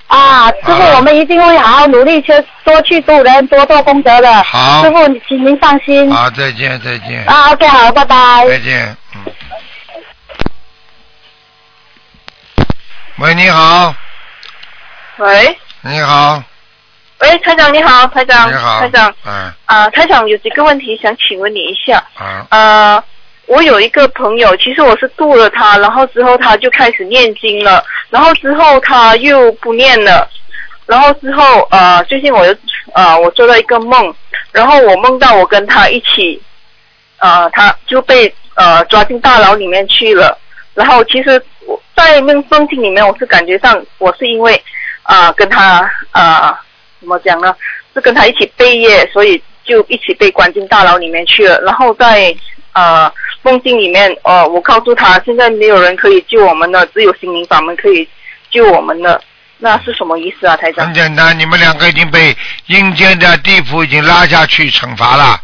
[0.08, 2.32] 啊，师傅，我们一定会好好努力，去
[2.64, 4.42] 多去度人，多做功德的。
[4.44, 6.10] 好师傅，请您放心。
[6.12, 8.46] 好，再见再见，啊，OK，好，拜拜。
[8.48, 9.32] 再见，嗯。
[13.18, 13.94] 喂，你好，
[15.16, 16.42] 喂你好，
[17.20, 21.96] 喂，台长你好，台长，你好，台长嗯啊、台长有几个问题想请问你一下。
[22.14, 23.04] 啊，呃，
[23.46, 30.28] 我有一个朋友，其实我是度了他，然后之后他就开始念经了，然后之后他又不念了，
[30.86, 32.54] 然后之后呃，最近我又
[32.94, 34.14] 呃，我做了一个梦，
[34.52, 36.40] 然后我梦到我跟他一起，
[37.18, 40.36] 呃，他就被呃抓进大牢里面去了，
[40.74, 44.60] 然后其实我在梦梦境里面，我是感觉上我是因为、
[45.04, 46.52] 呃跟他、呃
[46.98, 47.54] 怎么讲呢？
[47.94, 51.60] 是跟他一起背业，所以就一起被关进大牢里面去了。
[51.60, 52.34] 然后在
[52.72, 53.10] 呃
[53.46, 58.08] 梦境里面，呃，我告诉他，现在没有人可以救我们了，只有心灵法门可以
[58.50, 59.22] 救我们了。
[59.58, 60.92] 那是什么意思啊，台长很？
[60.92, 65.40] 简单，你们两个已经被阴间的地府已经拉下去惩罚了，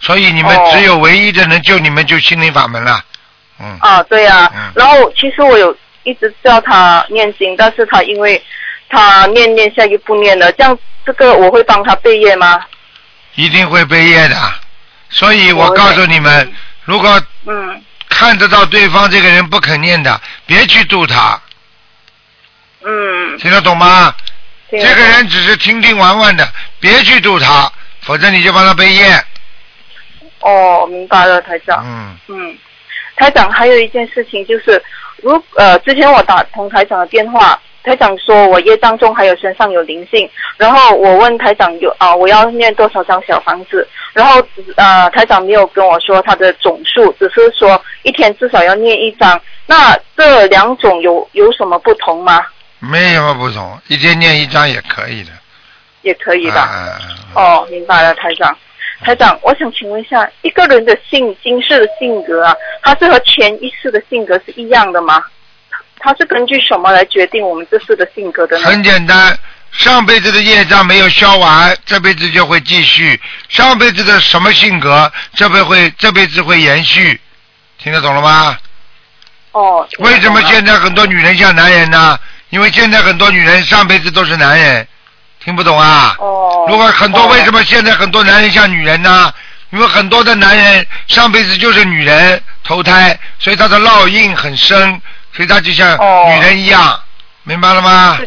[0.00, 3.00] 所以你们哦只有唯一的能救你们就心灵法门了，
[3.60, 8.42] 嗯，啊，对呀、嗯然后其实我有一直叫他念经，但是他因为
[8.88, 12.60] 他念念下又不念了，这样这个我会帮他背业吗？
[13.36, 14.36] 一定会背业的。
[15.10, 16.52] 所以我告诉你们，
[16.84, 21.40] 如果嗯，看得到对方这个人不肯念的，别去度他，
[22.84, 24.14] 嗯，听得懂吗？
[24.70, 26.46] 这个人只是听听玩玩的，
[26.80, 27.70] 别去度他，
[28.00, 29.24] 否则你就帮他背业。
[30.40, 31.82] 哦，明白了，台长。
[31.84, 32.58] 嗯，嗯，
[33.16, 34.82] 台长还有一件事情就是，
[35.22, 44.42] 如呃，之前我打通台长的电话，台长说我业障中还有身上有灵性，然后我问台长有啊、我要念多少张小房子，然后
[44.76, 49.38] 呃台长没有跟我说他的总数，只是说一天至少要念一张。
[49.66, 52.44] 那这两种有有什么不同吗？
[52.80, 55.30] 没什么不同，一天念一张也可以的。
[56.02, 56.60] 也可以吧？
[56.60, 56.90] 啊啊
[57.34, 58.56] 啊哦，明白了，台长。
[59.00, 65.22] 台长，我想请问一下，一个人的性今世的性格啊，他是和前一世的性格是一样的吗？
[66.04, 68.66] 他是根据什么来决定我们这次的性格的呢？
[68.66, 69.34] 很简单，
[69.72, 73.18] 上辈子的业障没有消完，这辈子就会继续。
[73.48, 77.18] 上辈子的什么性格，这辈会这辈子会延续，
[77.78, 78.58] 听得懂了吗？
[79.52, 82.18] 哦，为什么现在很多女人像男人呢？
[82.50, 84.86] 因为现在很多女人上辈子都是男人，
[85.42, 86.14] 听不懂啊？
[86.18, 89.32] 哦，如果很多哦为什么现在很多男人像女人呢？
[89.70, 95.00] 因为很多的男人上辈子就是女人投胎，所以他的烙印很深，
[95.34, 97.00] 所以他就像哦女人一样，
[97.42, 98.18] 明白了吗？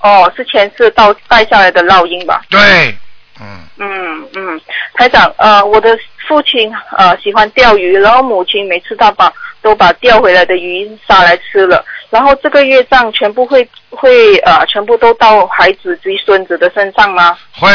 [0.00, 2.42] 哦，是前世到带下来的烙印吧？
[2.48, 2.96] 对，
[3.40, 4.60] 嗯，嗯嗯，
[4.94, 17.36] 台长，呃，我的父亲呃喜欢钓鱼，然后母亲每次他把都把钓回来的鱼杀来吃了，然后这个月账全部会会呃全部都到孩子及孙子的身上吗？
[17.52, 17.68] 会，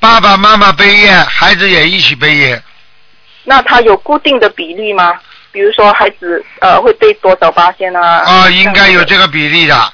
[0.00, 2.60] 爸爸妈妈背业，孩子也一起背业。
[3.44, 5.20] 那他有固定的比例吗？
[5.54, 8.18] 比如说孩子呃会被多少八仙啊？
[8.26, 9.92] 啊，应该有这个比例的。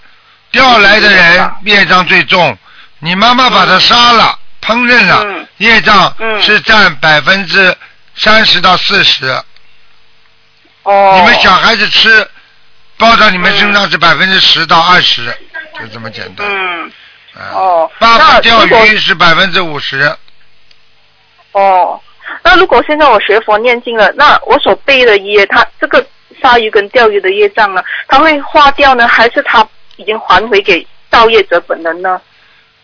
[0.50, 2.56] 调来的人业障最重，
[3.00, 7.76] 你妈妈把他杀了、烹饪了，嗯业障嗯是占百分之
[8.16, 9.28] 三十到四十。
[10.84, 11.14] 哦。
[11.18, 12.26] 你们小孩子吃，
[12.96, 15.26] 报到你们身上是百分之十到二十，
[15.78, 16.46] 就这么简单。
[16.48, 16.90] 嗯
[17.34, 20.16] 啊哦爸爸那钓鱼是百分之五十，
[21.52, 22.00] 哦，
[22.50, 26.04] 那如果现在我学佛念经了，那我所背的业，它这个
[26.42, 32.20] 鲨鱼跟钓鱼的业障呢，它会化掉呢，还是它已经还回给造业者本人呢？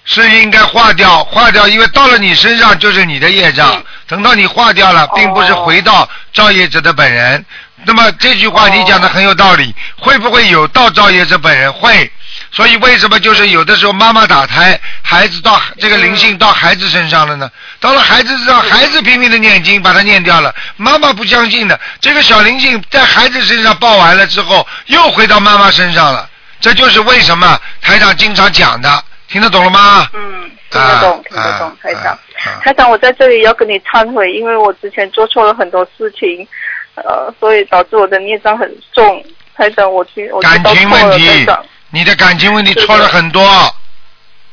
[0.05, 7.45] 是应该化掉，化掉，因为到了你身上就是你的业障，嗯等到你化掉了，并不是回到造业者的本人。
[7.85, 11.73] 那么这句话你讲的很有道理，会不会有到造业者本人？
[11.73, 12.09] 会。
[12.57, 17.51] 所以为什么就是有的时候妈妈打胎，孩子到这个灵性到孩子身上了呢？
[17.81, 26.27] 到了孩子身上，孩子拼命的念经，把它念掉了，妈妈不相信的，这个小灵性在孩子身上报完了之后，又回到妈妈身上了。
[26.59, 30.09] 这就是为什么台长经常讲的，听得懂了吗？
[30.15, 32.05] 嗯，听得懂，啊听得懂啊，台长。
[32.07, 32.19] 啊
[32.63, 36.49] 台长，我在这里要跟你忏悔，因为我之前做错了很多事情，
[36.95, 39.23] 呃，所以导致我的孽障很重。
[39.55, 41.63] 台长，我去感情问题长。，
[41.97, 43.43] 你的感情问题错了很多，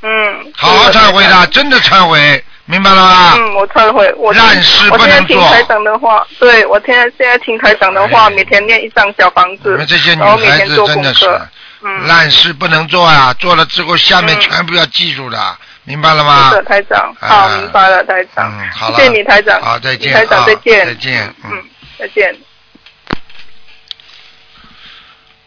[0.02, 0.54] 嗯。
[0.56, 3.34] 好好忏悔的，真的忏悔，明白了吗？
[3.36, 5.42] 嗯，我忏悔，我烂事我不能做。
[5.42, 8.30] 现在听台长的话，对我现在现在听台长的话，哎。
[8.30, 11.48] 每天念一张小房子你子们这些，女孩子真的是课。
[11.82, 14.40] 嗯，烂事不能做啊，做了之后下面嗯。
[14.40, 16.50] 全部要记住的，明白了吗？
[16.52, 16.56] 是？
[16.56, 18.50] 的，台长，啊好，明白了，台长。
[18.58, 18.96] 嗯，好了。
[18.96, 20.14] 谢谢你，台长，好再见。
[20.14, 21.52] 台长啊再见，再见嗯。
[21.52, 21.64] 嗯，
[22.00, 22.34] 再见。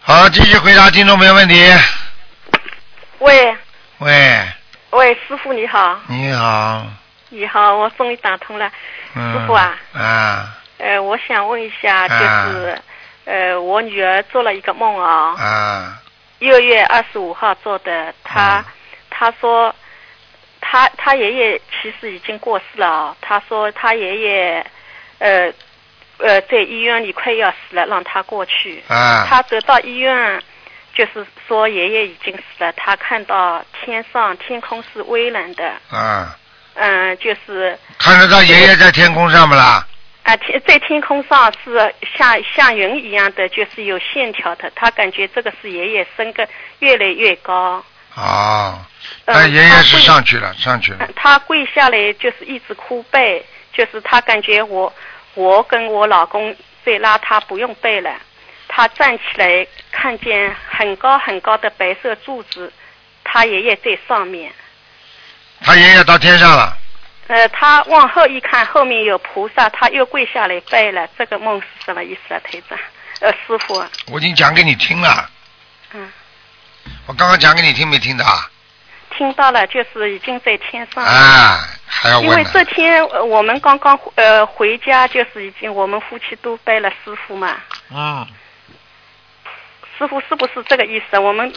[0.09, 1.69] 好，继续回答听众朋友问题。
[3.19, 3.57] 喂。
[3.99, 4.41] 喂，
[4.91, 6.87] 喂，师傅你好，你好，
[7.31, 8.71] 你好，我终于打通了。
[9.17, 9.77] 嗯，师傅啊。
[9.95, 10.57] 啊。
[10.79, 12.79] 呃，我想问一下，就啊是、
[13.25, 16.01] 呃，我女儿做了一个梦啊，啊。
[16.39, 18.65] 六月二十五号做的，她、嗯。
[19.11, 19.75] 她说，
[20.61, 24.67] 她她爷爷其实已经过世了啊，她说她爷爷
[25.19, 25.53] 呃
[26.19, 28.83] 呃在医院里快要死了，让他过去。
[28.89, 30.43] 啊他得到医院，
[30.95, 36.37] 就是说爷爷已经死了，他看到天上天空是微蓝的，啊，
[36.75, 39.87] 嗯，就是看得到爷爷在天空上不啦？
[40.23, 46.49] 啊天在天空上是像像云一样的，就是有线条的，他感觉这个是爷爷升个
[46.81, 47.85] 越来越高。
[48.17, 48.77] 哦，
[49.27, 51.13] 嗯那爷爷是上去了，上去了嗯。
[51.15, 54.93] 他跪下来就是一直哭背，就是他感觉我
[55.37, 58.11] 我跟我老公在拉他不用背了，
[58.69, 62.73] 他站起来看见很高很高的白色柱子，
[63.23, 64.51] 他爷爷在上面。
[65.61, 66.77] 他爷爷到天上了，
[67.29, 71.07] 呃，他往后一看，后面有菩萨，他又跪下来拜了。
[71.19, 72.79] 这个梦是什么意思啊，台长？
[73.21, 75.31] 呃，师傅，我已经讲给你听了。
[75.93, 76.11] 嗯，
[77.07, 78.51] 我刚刚讲给你听没听到啊？
[79.17, 81.11] 听到了，就是已经在天上了。
[81.11, 82.45] 啊，还要因为？
[82.53, 87.57] 这天呃我们刚刚呃回家，就是已经我们夫妻都拜了师傅嘛。
[87.93, 88.27] 啊，
[89.97, 91.19] 师傅是不是这个意思？
[91.19, 91.53] 我们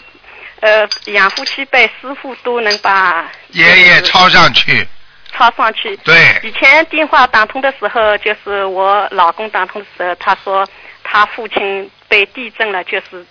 [0.61, 4.87] 呃养夫妻拜师傅都能把爷爷抄上去，
[5.31, 5.95] 抄上去。
[5.97, 10.67] 对以前电话打通的时候，就是我老公打通的时候，他说
[11.03, 13.25] 他父亲被地震了，就是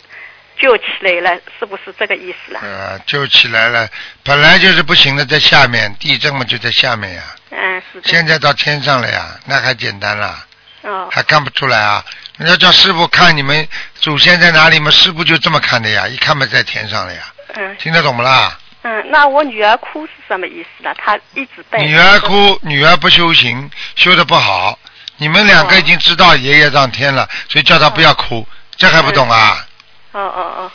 [0.59, 2.61] 救起来了，是不是这个意思了？
[2.63, 3.89] 呃，救起来了。
[4.23, 7.23] 本来就是不行的，在下面，地震嘛就在下面呀。
[7.51, 8.09] 嗯，是的。
[8.09, 10.45] 现在到天上了呀，那还简单了，
[10.83, 12.05] 哦还看不出来啊？
[12.37, 17.21] 人家叫师傅看你们祖先在哪里嘛，师傅就这么看的呀，一看嘛在天上了呀，
[17.55, 18.59] 嗯听得懂不啦？
[18.83, 20.95] 嗯，那我女儿哭是什么意思呢？
[20.97, 21.83] 她一直被。
[21.85, 24.79] 女儿哭，女儿不修行，修的不好。
[25.17, 28.47] 你们两个已经知道爷爷上天了，所以叫她不要哭，
[28.77, 29.67] 这还不懂啊？
[30.13, 30.73] 哦哦哦，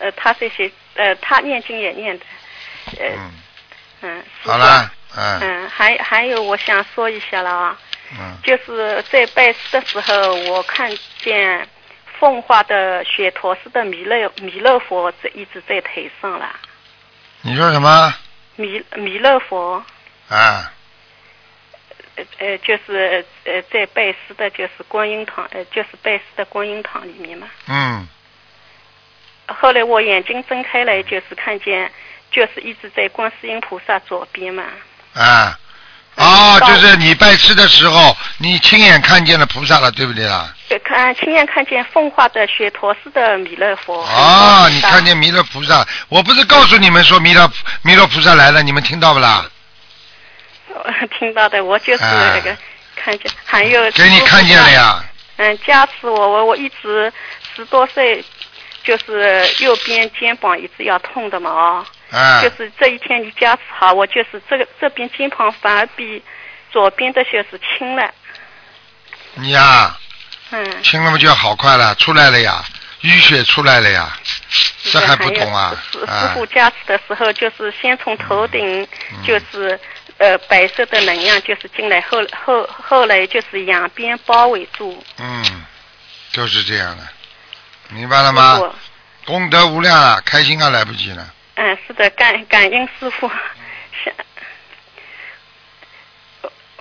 [0.00, 2.24] 呃，他这些呃，他念经也念的，
[2.98, 3.32] 呃嗯，
[4.02, 4.24] 嗯。
[4.42, 5.40] 好了，嗯。
[5.40, 7.78] 嗯，还还有我想说一下了啊，
[8.18, 11.66] 嗯，就是在拜师的时候，我看见
[12.20, 16.54] 奉化的雪陀寺的弥勒弥勒佛在一直在台上了，
[17.42, 18.14] 你说什么？
[18.56, 19.82] 弥弥勒佛，
[20.28, 20.70] 啊？
[22.16, 27.48] 呃呃，就是呃在拜师的，就是观音堂，呃就是拜师的观音堂里面嘛。
[27.66, 28.06] 嗯，
[29.46, 31.90] 后来我眼睛睁开来，就是看见
[32.30, 34.64] 就是一直在观世音菩萨左边嘛。
[35.14, 35.58] 啊，
[36.16, 40.52] 哦，就是你拜师的时候，你亲眼看见了菩萨了，对不对啦？
[40.68, 44.02] 就看亲眼看见奉化的雪陀寺的弥勒佛。
[44.02, 47.50] 哦，你看见弥勒菩萨，我不是告诉你们说弥勒
[47.82, 49.46] 弥勒菩萨来了，你们听到不啦？
[51.18, 52.56] 听到的，我就是那个
[52.96, 55.04] 看见，还有给你看见了呀。
[55.36, 57.12] 嗯，加持我，我我一直
[57.54, 58.24] 十多岁，
[58.84, 61.86] 就是右边肩膀一直要痛的嘛啊。
[62.10, 62.42] 啊。
[62.42, 66.22] 就是这一天你加持好，我就是这个这边肩膀反而比
[66.70, 68.12] 左边的血是轻了。
[69.34, 69.96] 你呀。
[70.50, 70.82] 嗯。
[70.82, 72.62] 轻了嘛就要好快了，出来了呀，
[73.02, 74.16] 淤血出来了呀，
[74.84, 75.74] 这还不懂啊？
[75.90, 78.86] 师师傅加持的时候，就是先从头顶，
[79.26, 79.78] 就是。
[80.16, 85.02] 呃，白色的能量就是进来，后后后来就是两边包围住。
[85.18, 85.64] 嗯，
[86.30, 87.02] 就是这样的，
[87.90, 88.60] 明白了吗？
[89.26, 91.32] 功德无量啊，开心啊，来不及了。
[91.54, 93.30] 嗯，是的，感感恩师傅，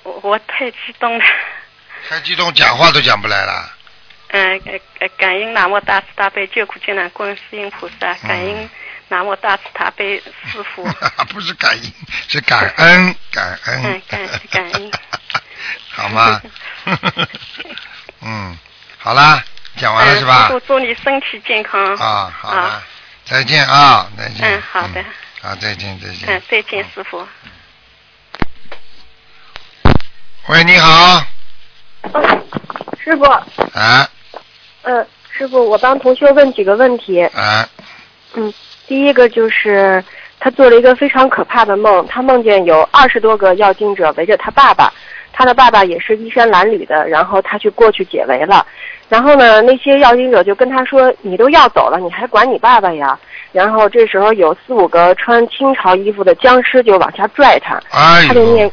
[0.03, 1.25] 我我太激动了。
[2.09, 3.71] 太激动，讲话都讲不来了。
[4.29, 8.69] 嗯，感感应南无大慈大悲救苦救难观世音菩萨，感应。
[9.09, 10.17] 南无大慈大悲
[10.51, 10.83] 师傅，
[11.29, 11.93] 不是感应，
[12.27, 14.91] 是感恩，感恩，嗯，感感恩，
[15.91, 16.41] 好吗？
[18.21, 18.57] 嗯，
[18.97, 19.43] 好啦，
[19.83, 20.47] 讲完了是吧？
[20.47, 21.93] 师傅祝你身体健康。
[21.97, 22.81] 啊，好了，
[23.25, 24.47] 再见啊，再见。
[24.47, 25.03] 嗯，好的。
[25.41, 26.29] 好，再见，再见。
[26.29, 27.27] 嗯，再见，师傅。
[30.47, 31.21] 喂，你好。
[33.03, 33.25] 师傅。
[33.25, 34.09] 啊。
[34.83, 35.05] 嗯，
[35.37, 37.21] 师傅，我帮同学问几个问题。
[37.21, 37.67] 啊。
[38.35, 38.53] 嗯。
[38.87, 40.01] 第一个就是
[40.39, 44.93] 他做了一个非常可怕的梦，他梦见有二十多个要经者围着他爸爸，
[45.33, 48.65] 他的爸爸也是衣衫褴褛的，然后他去过去解围了，
[49.09, 53.19] 然后呢，那些要经者就跟他说：“你都要走了，你还管你爸爸呀？”
[53.51, 57.79] 然后这时候有四五个穿清朝衣服的僵尸就往下拽他，
[58.27, 58.71] 他就念，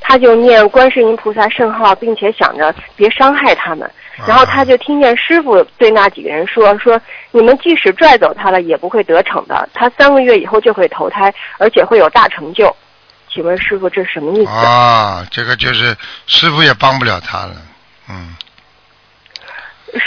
[0.00, 3.88] 他就念观世音菩萨圣号，并且想着别伤害他们。
[4.26, 7.00] 然后他就听见师傅对那几个人说：“说
[7.30, 9.68] 你们即使拽走他了，也不会得逞的。
[9.72, 12.74] 他三个月以后就会投胎，而且会有大成就。
[13.32, 17.56] 请问师傅这是什么意思？”啊，这个就是师傅也帮不了他了，
[18.08, 18.36] 嗯。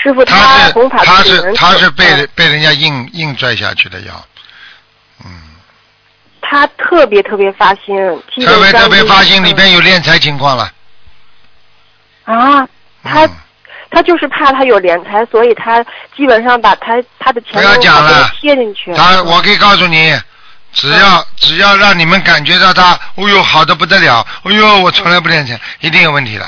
[0.01, 4.25] 师傅他是他是他是被被人家硬硬拽下去的要，
[5.23, 5.31] 嗯。
[6.41, 7.95] 他特别特别发心，
[8.45, 10.71] 特别特别发心，里边有敛财情况了。
[12.25, 12.67] 啊，
[13.03, 13.27] 他。
[13.91, 15.81] 他就是怕他有敛财，所以他
[16.17, 18.93] 基本上把他他的钱不要讲了，贴进去。
[18.93, 20.11] 他，我可以告诉你，
[20.75, 26.47] 只要只要让你们感觉到他，哦呦好的不得了，哦呦我从来不练钱，一定有问题的。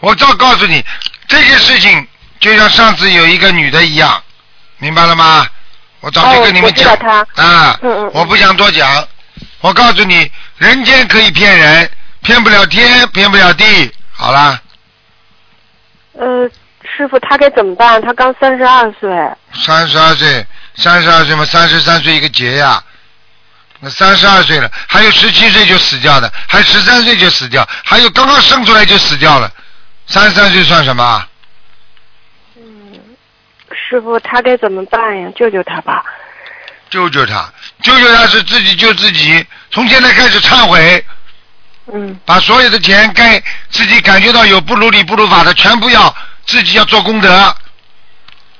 [0.00, 0.84] 我照告诉你，
[1.26, 2.06] 这些事情
[2.38, 4.22] 就像上次有一个女的一样，
[4.78, 5.46] 明白了吗？
[6.00, 6.94] 我早就跟你们讲
[7.34, 7.76] 啊，
[8.12, 9.08] 我不想多讲。
[9.60, 11.90] 我告诉你，人间可以骗人，
[12.22, 13.90] 骗不了天，骗不了地。
[14.12, 14.60] 好啦。
[16.12, 16.48] 呃，
[16.84, 18.00] 师傅，他该怎么办？
[18.02, 19.10] 他刚三十二岁。
[19.54, 20.46] 三十二岁，
[20.76, 22.80] 三十二岁嘛，三十三岁一个劫呀。
[22.80, 22.95] 那
[23.90, 29.50] 三十二岁了，还有十七岁就死掉的，还十三岁就死掉，还有刚刚生出来就死掉了。
[30.06, 31.26] 三十三岁算什么？
[32.56, 32.62] 嗯，
[33.72, 35.28] 师傅，他该怎么办呀？
[35.36, 36.02] 救救他吧。
[36.88, 39.44] 救救他，救救他是自己救自己。
[39.70, 41.04] 从现在开始忏悔。
[41.92, 46.12] 嗯，把所有的钱该自己感觉到有不如理不如法的，全部要
[46.44, 47.56] 自己要做功德。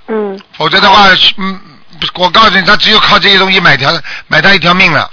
[0.06, 0.40] 嗯。
[0.56, 1.08] 否则的话，
[1.38, 1.60] 嗯，
[2.14, 3.90] 我告诉你，他只有靠这些东西买条
[4.28, 5.10] 买他一条命了。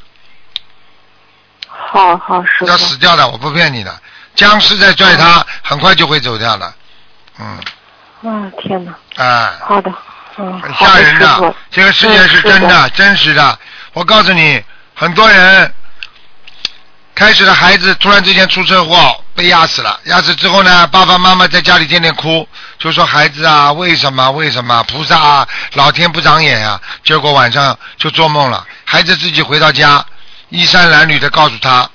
[1.94, 2.66] 好好师傅。
[2.66, 3.96] 要死掉的，我不骗你的。
[4.36, 6.74] 僵尸在拽他，很快就会走掉的。
[7.40, 7.60] 嗯。
[8.24, 9.24] 啊天哪！
[9.24, 9.54] 啊。
[9.62, 9.94] 好的。
[10.38, 10.60] 嗯。
[10.62, 13.60] 很吓人的，这个世界是真的，真实的。
[13.94, 14.64] 我告诉你，
[14.96, 15.72] 很多人。
[17.16, 22.46] 开始的孩子突然之间出车祸被压死了，压死之后呢，爸爸妈妈在家里天天哭，
[22.80, 26.82] 就说孩子啊，为什么为什么菩萨啊，老天不长眼啊？
[27.06, 30.04] 结果晚上就做梦了，孩子自己回到家，
[30.54, 31.90] 衣衫褴褛的告诉他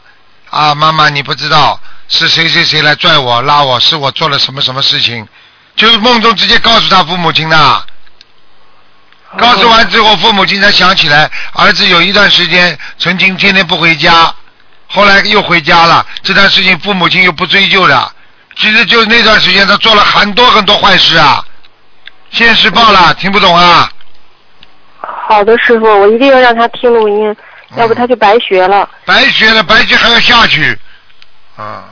[0.51, 5.27] 啊，妈妈你不知道是谁谁谁来拽我拉我，是我做了什么什么事情，
[5.77, 7.87] 就是梦中直接告诉他父母亲的，
[9.39, 14.35] 告诉完之后父母亲才想起来，儿子有一段时间曾经天天不回家。
[14.89, 18.13] 后来又回家了，这段事情父母亲又不追究了。
[18.57, 21.45] 其实就那段时间，他做了很多很多坏事啊。
[22.33, 23.89] 现实报了，听不懂啊？
[25.29, 27.37] 好的，师傅，我一定要让他听录音，
[27.77, 28.89] 要不他就白学了。
[29.05, 30.79] 白学了，白学还要下去。
[31.57, 31.85] 啊。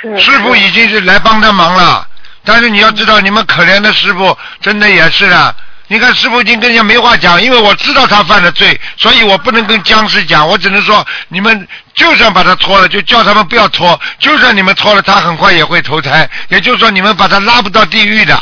[0.00, 0.18] 是。
[0.18, 2.06] 师傅已经是来帮他忙了，
[2.44, 5.54] 但是你要知道，你们可怜的师傅真的也是啊。
[5.90, 18.38] 你看师傅已经跟人家没话讲，因为我知道他犯了罪，所以我不能跟僵尸讲，我只能说你们就算把他拖了，就叫他们不要拖，就算你们拖了，他很快也会投胎，也就是说你们把他拉不到地狱的，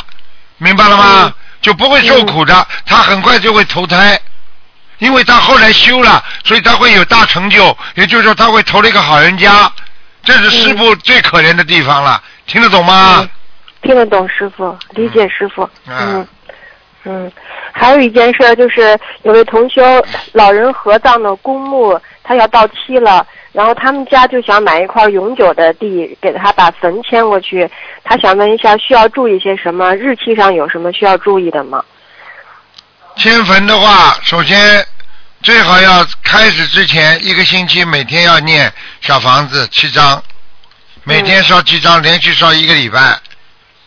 [0.57, 1.33] 明白了吗？
[1.61, 4.19] 就不会受苦的，他很快就会投胎。
[4.99, 9.71] 因为他后来修了，所以他会有大成就，也就是说他会投了一个好人家，
[10.23, 13.27] 这是师傅最可怜的地方了，听得懂吗？
[13.81, 15.69] 听得懂师傅，理解师傅。
[15.87, 16.27] 嗯嗯
[17.09, 17.31] 嗯，
[17.71, 19.81] 还有一件事就是，有位同修
[20.33, 27.69] 老人合葬的公墓，他要到期了，然后他们家就想买一块永久的地，给他把坟迁过去。
[28.03, 29.95] 他想问一下，需要注意些什么？
[29.95, 31.81] 日期上有什么需要注意的吗？
[33.17, 34.85] 迁坟的话，首先
[35.41, 40.21] 最好要开始之前一个星期每天要念小房子七章，
[41.03, 43.19] 每天烧七章，连续烧一个礼拜，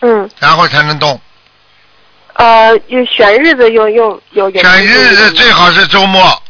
[0.00, 1.20] 嗯，然后才能动。
[2.34, 4.60] 呃，就选日子用用有有。
[4.62, 6.42] 选日子最好是周末。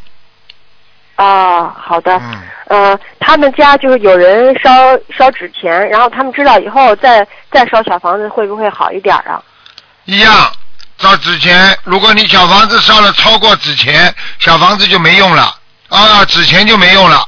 [1.15, 2.11] 啊，好的。
[2.17, 2.41] 嗯。
[2.67, 4.71] 呃，他们家就是有人烧
[5.15, 9.43] 烧纸钱，然后他们知道以后再再烧小房子会不会好一点啊？
[10.05, 10.51] 一样，
[11.01, 15.55] 烧纸钱，如果你小房子烧了超过纸钱，小房子就没用了，
[15.89, 17.27] 啊，纸钱就没用了。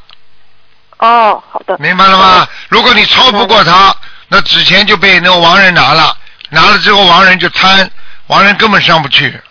[1.00, 1.76] 哦，好的。
[1.80, 2.48] 明白了吗？
[2.70, 3.96] 如果你超不过他，
[4.28, 6.16] 那纸钱就被那个亡人拿了，
[6.50, 7.90] 拿了之后亡人就贪，
[8.28, 9.42] 亡人根本上不去。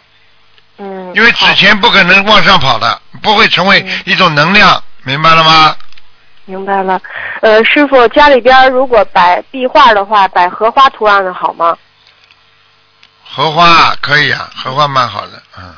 [0.79, 1.12] 嗯。
[1.14, 5.75] 因为纸钱不可能往上跑的，不会成为一种能量，明白了吗？
[6.45, 7.01] 明白了。
[7.41, 11.77] 呃，师傅家里边如果摆壁画的话，摆荷花图案的好吗？
[13.35, 15.74] 荷花可以啊，荷花蛮好的，嗯。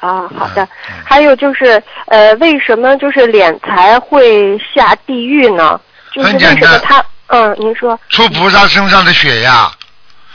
[0.00, 0.68] 啊，好的。
[1.04, 5.80] 还有就是，呃，为什么就是敛财会下地狱呢？
[6.12, 7.04] 就是为什么他？
[7.28, 7.98] 嗯，您说。
[8.08, 9.70] 出菩萨身上的血呀，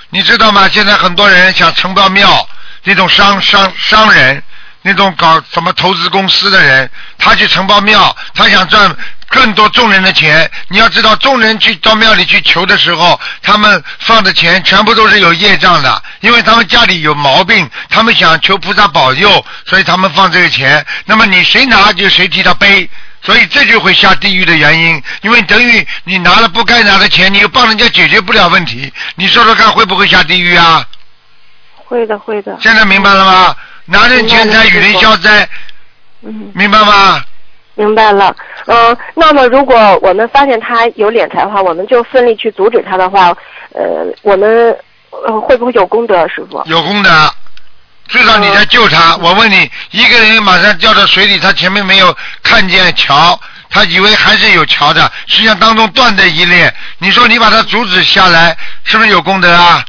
[0.09, 0.67] 你知道吗？
[0.69, 2.47] 现在很多人想承包庙，
[2.83, 4.41] 那种商商商人，
[4.81, 8.95] 那种搞什么投资公司的人，他去承包庙，他想赚
[9.33, 10.49] 更多众人的钱。
[10.69, 20.85] 你要知道，众人去到庙里去求的时候，他们放的钱全部都是有业障的，因为他们家里有毛病，他们想求菩萨保佑，所以他们放这个钱。
[21.05, 22.87] 那么你谁拿就谁替他背。
[23.25, 30.85] 所以这就会下地狱的原因，因为等于你拿了不该拿的钱，你又帮人家解决不了问题，你说说看会不会下地狱啊？
[31.77, 32.57] 会的，会的。
[32.61, 33.55] 现在明白了吗？
[33.85, 35.47] 拿人钱财与人消灾，
[36.21, 37.23] 嗯，明白吗？
[37.75, 38.35] 明白了。
[38.67, 43.35] 嗯、那么如果我们发现他有敛财的话，我们就奋力去阻止他的话，
[43.73, 44.77] 呃，我们
[45.09, 46.61] 呃会不会有功德，师傅？
[46.65, 47.09] 有功德，
[48.07, 49.17] 至少你在救他。
[49.17, 56.73] 我问你，一个人马上掉到水里，他前面没有看见桥，他以为还是有桥的，实际上当中断的一列。
[56.99, 59.83] 你说你把他阻止下来，是不是有功德啊？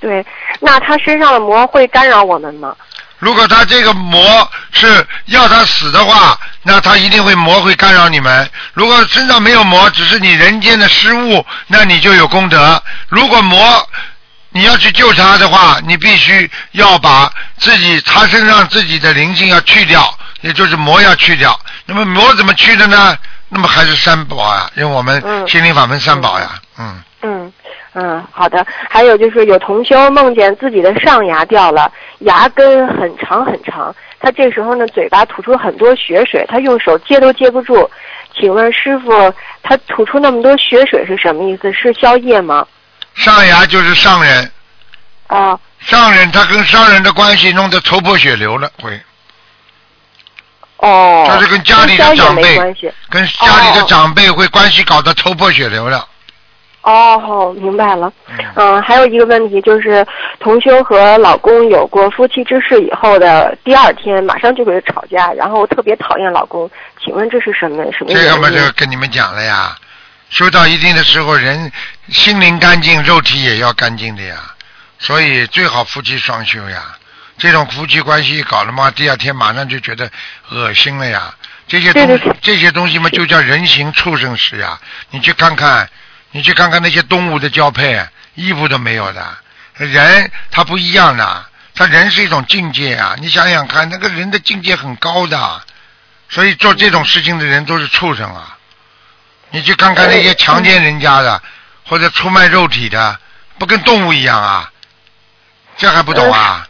[0.00, 0.24] 对，
[0.60, 2.74] 那他身上的魔会干扰我们吗？
[3.18, 8.48] 如果他这个魔是要他死的话，那他一定会魔会干扰你们。
[8.74, 12.82] 如果身上没有魔，只是你人间的失误，那你就有功德。
[13.08, 13.88] 如果魔
[14.50, 21.58] 你要去救他的话，你必须要把自己他身上自己的灵性要去掉，也就是魔要去掉。
[21.86, 23.16] 那么魔怎么去的呢？
[23.48, 27.02] 那么还是三宝啊，因为我们嗯心灵法门三宝呀，嗯。
[27.22, 27.52] 嗯
[27.94, 28.64] 嗯，好的。
[28.88, 37.90] 还有就是有同修梦见自己的上牙掉了，牙根很长很长，他这时候呢嘴巴吐出很多血水，他用手接都接不住。
[38.38, 41.72] 请问师傅，他吐出那么多血水是什么意思？
[41.72, 42.66] 是宵夜吗？
[43.14, 44.52] 上牙就是上人，
[45.26, 49.00] 啊，上人他跟商人的关系弄得头破血流了，会。
[50.76, 52.92] 哦，他是跟家里的长辈没关系。
[53.10, 56.06] 跟家里的长辈会关系搞得头破血流了。
[56.88, 58.10] 哦，明白了。
[58.54, 60.06] 嗯，还有一个问题就是，
[60.40, 66.70] 同修和老公有过夫妻之事以后的第二天，马上就会吵架，然后特别讨厌老公。
[67.02, 68.14] 请问这是什么什么？
[68.14, 69.76] 这个嘛，这个跟你们讲了呀。
[70.30, 71.70] 修到一定的时候，人
[72.08, 74.36] 心灵干净，肉体也要干净的呀。
[74.98, 76.96] 所以最好夫妻双修呀。
[77.36, 80.10] 这种夫妻关系搞了嘛，第二天马上就觉得
[80.50, 81.34] 恶心了呀。
[81.66, 84.78] 这些东对对这些东西嘛，就叫人形畜生事呀。
[85.10, 85.88] 你去看看，
[86.30, 88.00] 你去看看那些动物的交配，
[88.34, 89.38] 衣服都没有的。
[89.74, 93.14] 人他不一样的，他人是一种境界啊。
[93.18, 95.62] 你想想看，那个人的境界很高的，
[96.28, 98.56] 所以做这种事情的人都是畜生啊。
[99.50, 101.40] 你去看看那些强奸人家的，
[101.86, 103.18] 或者出卖肉体的，
[103.58, 104.70] 不跟动物一样啊？
[105.76, 106.66] 这还不懂啊？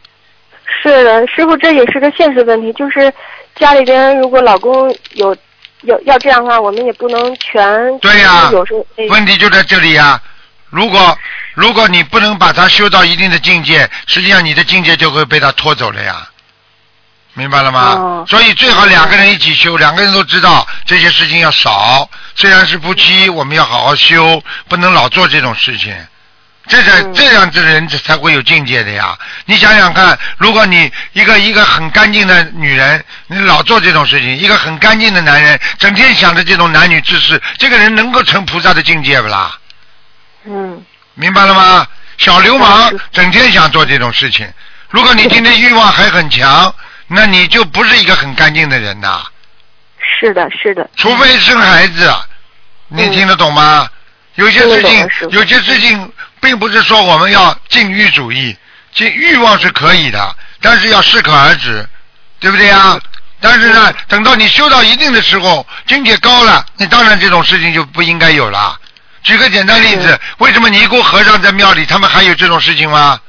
[0.83, 3.13] 是的，师傅，这也是个现实问题，就是
[3.57, 5.35] 家里边如果老公有
[5.83, 10.21] 有要这样的话，我们也不能全对呀有时候哎问题就在这里呀、
[10.71, 11.17] 如果
[11.55, 16.29] 如果你不能把它修到一定的境界，实际上你的境界就会被它拖走了呀。
[17.35, 17.81] 明白了吗？
[17.95, 22.11] 哦所以最好两个人一起修，两个人都知道这些事情要少。
[22.35, 25.95] 虽然是夫妻，我们要好好修，不能老做这种事情。
[26.69, 29.19] 这才嗯这样子的人才会有境界的呀！
[29.47, 39.59] 你想想看，如果你一个一个很干净的女人，你老做这种事情；一个很干净的男人，整天想着这种男女之事，这个人能够成菩萨的境界不啦？
[40.45, 41.87] 嗯明白了吗？
[42.19, 44.47] 小流氓整天想做这种事情，
[44.91, 46.75] 如果你今天欲望还很强，
[47.07, 49.25] 那你就不是一个很干净的人呐。
[50.21, 52.15] 是的是的，除非生孩子，
[52.89, 53.89] 你嗯听得懂吗？
[54.35, 58.57] 有些事情有些事情并不是说我们要禁欲主义，
[58.93, 61.89] 禁欲望是可以的，但是要适可而止，
[62.41, 62.99] 对不对呀？
[63.41, 68.77] 但是呢，等到你修到一定的时候，境界高了，你当然这种事情就不应该有了。
[69.23, 73.21] 举个简单例子，为什么尼姑和尚在庙里，他们还有这种事情吗？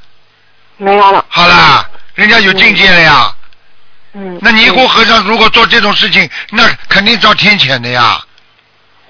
[0.78, 1.24] 没有了。
[1.30, 3.34] 好啦，人家有境界了呀。
[4.14, 4.40] 嗯。
[4.42, 8.20] 那尼姑和尚如果做这种事情，那肯定遭天谴的呀。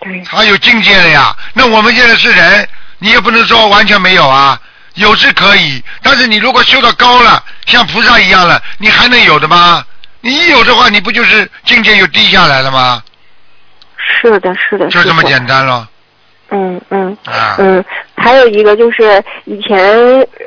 [0.01, 0.21] 对。
[0.25, 1.33] 他有境界了呀。
[1.53, 2.67] 那我们现在是人，
[2.99, 4.59] 你也不能说完全没有啊，
[4.95, 9.83] 有是可以，但是你如果修到高了，像菩萨一样了，你还能有的吗？
[10.21, 13.01] 你一有的话，你不就是境界又低下来了吗？
[13.97, 14.87] 是的是的。
[14.89, 15.87] 就这么简单了
[16.51, 17.55] 嗯嗯啊。
[17.59, 17.83] 嗯，
[18.17, 19.79] 还有一个就是以前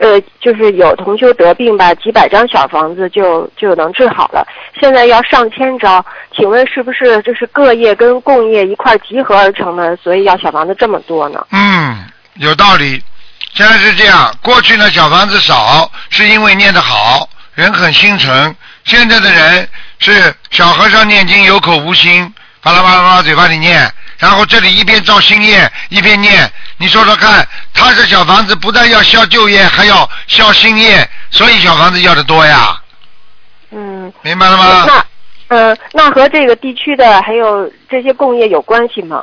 [0.00, 4.46] 呃，就是有同修得病吧，几百张小房子就就能治好了，
[4.78, 6.05] 现在要上千张，
[6.36, 11.46] 请问是不是就是各业跟共业一块集合而成的，所以要小房子这么多呢？
[11.53, 13.02] 嗯，有道理。
[13.54, 18.54] 现在是这样，过去呢小房子少，是因为念得好，人很心诚。
[18.84, 19.68] 现在的人
[19.98, 26.50] 是小和尚念经有口无心，巴拉巴拉巴拉嘴巴里念，然后这里一边造新业一边念。
[26.78, 32.80] 你说说看，他这小房子不但要消旧业，还要消新业，所以小房子要的多呀，
[33.70, 34.84] 嗯，明白了吗？
[34.86, 35.06] 那
[35.54, 39.22] 呃，那和这个地区的还有这些工业有关系吗？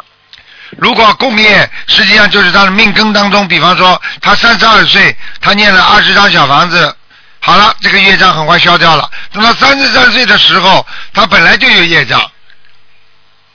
[0.78, 6.96] 如果共业实际上就是他的命根当中，比方说他三十二岁，他念了二十张小房子，
[7.40, 9.10] 好了，这个业障很快消掉了。
[9.32, 12.22] 等到三十三岁的时候，他本来就有业障，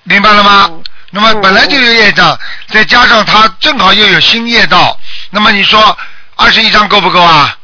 [0.03, 0.71] 明白了吗？
[1.11, 2.37] 那么本来就有业障，
[2.69, 4.99] 再加上他正好又有新业道，
[5.31, 5.97] 那么你说
[6.35, 7.57] 二十一张够不够啊？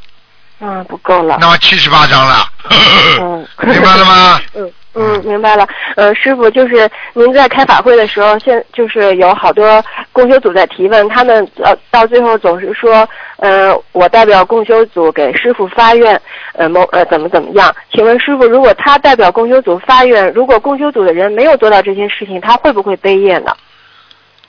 [0.61, 1.37] 嗯，不够了。
[1.41, 4.41] 那么七十八张了，嗯， 明白了吗？
[4.55, 5.66] 嗯嗯，明白了。
[5.95, 16.20] 呃，师傅，就是您在开法会的时候，现就是有好多共修组在提问，他们呃到最后总是说，呃，我代表共修组给师傅发愿，
[16.55, 17.72] 呃某呃怎么怎么样？
[17.95, 23.57] 请问师傅，如果他代表共修组发愿，如果共修组的人没有做到这些事情，他会不会背业呢？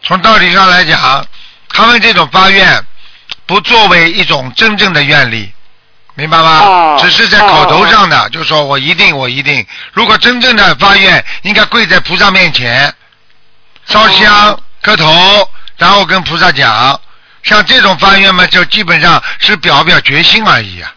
[0.02, 1.00] 从道理上来讲，
[1.70, 2.66] 他们这种发愿
[3.46, 5.52] 不作为一种真正的愿力，
[6.16, 6.60] 明白吗？
[6.60, 9.66] 哦只是在口头上的，就说我一定，我一定。
[9.94, 12.94] 如果真正的发愿，应该跪在菩萨面前，
[13.88, 17.00] 烧香、磕头，然后跟菩萨讲。
[17.44, 20.94] 像这种发愿嘛，就基本上是表表决心而已啊，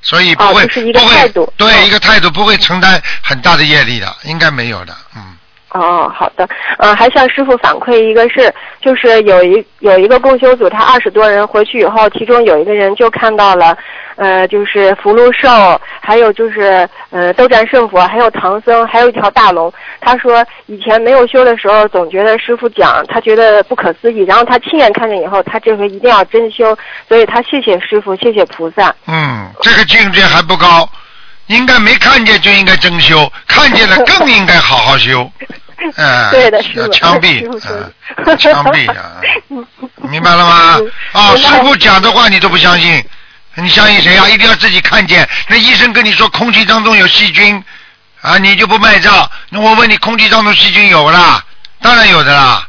[0.00, 5.37] 所以不会、不会对、哦一个态度不会承担很大的业力的，应该没有的，嗯。
[5.70, 6.48] 哦，好的，
[6.78, 13.76] 呃，还向师傅反馈一个事，就是有一有一个共修组，他二十多人回去以后，其中有一个人就看到了，
[14.16, 15.48] 呃，就是福禄寿，
[16.00, 19.72] 还有就是呃斗战胜佛，还有唐僧，还有一条大龙。
[20.00, 28.94] 他说以前没有修的时候，总觉得师傅讲，他觉得不可思议，然后他亲眼看见以后，他这回一定要真修，所以他谢谢师傅，谢谢菩萨。
[29.06, 30.88] 嗯，这个境界还不高，
[31.48, 35.30] 应该没看见就应该真修， 看见了更应该好好修。
[35.96, 37.46] 嗯， 对的师傅要枪毙
[38.26, 39.20] 嗯，枪毙啊！
[40.10, 40.78] 明白了吗？
[41.12, 43.04] 哦，师傅讲的话你都不相信，
[43.54, 44.28] 你相信谁啊？
[44.28, 45.28] 一定要自己看见。
[45.48, 47.62] 那医生跟你说空气当中有细菌，
[48.22, 49.30] 啊，你就不卖账。
[49.50, 51.44] 那我问你，空气当中细菌有不啦？
[51.80, 52.66] 当然有的啦。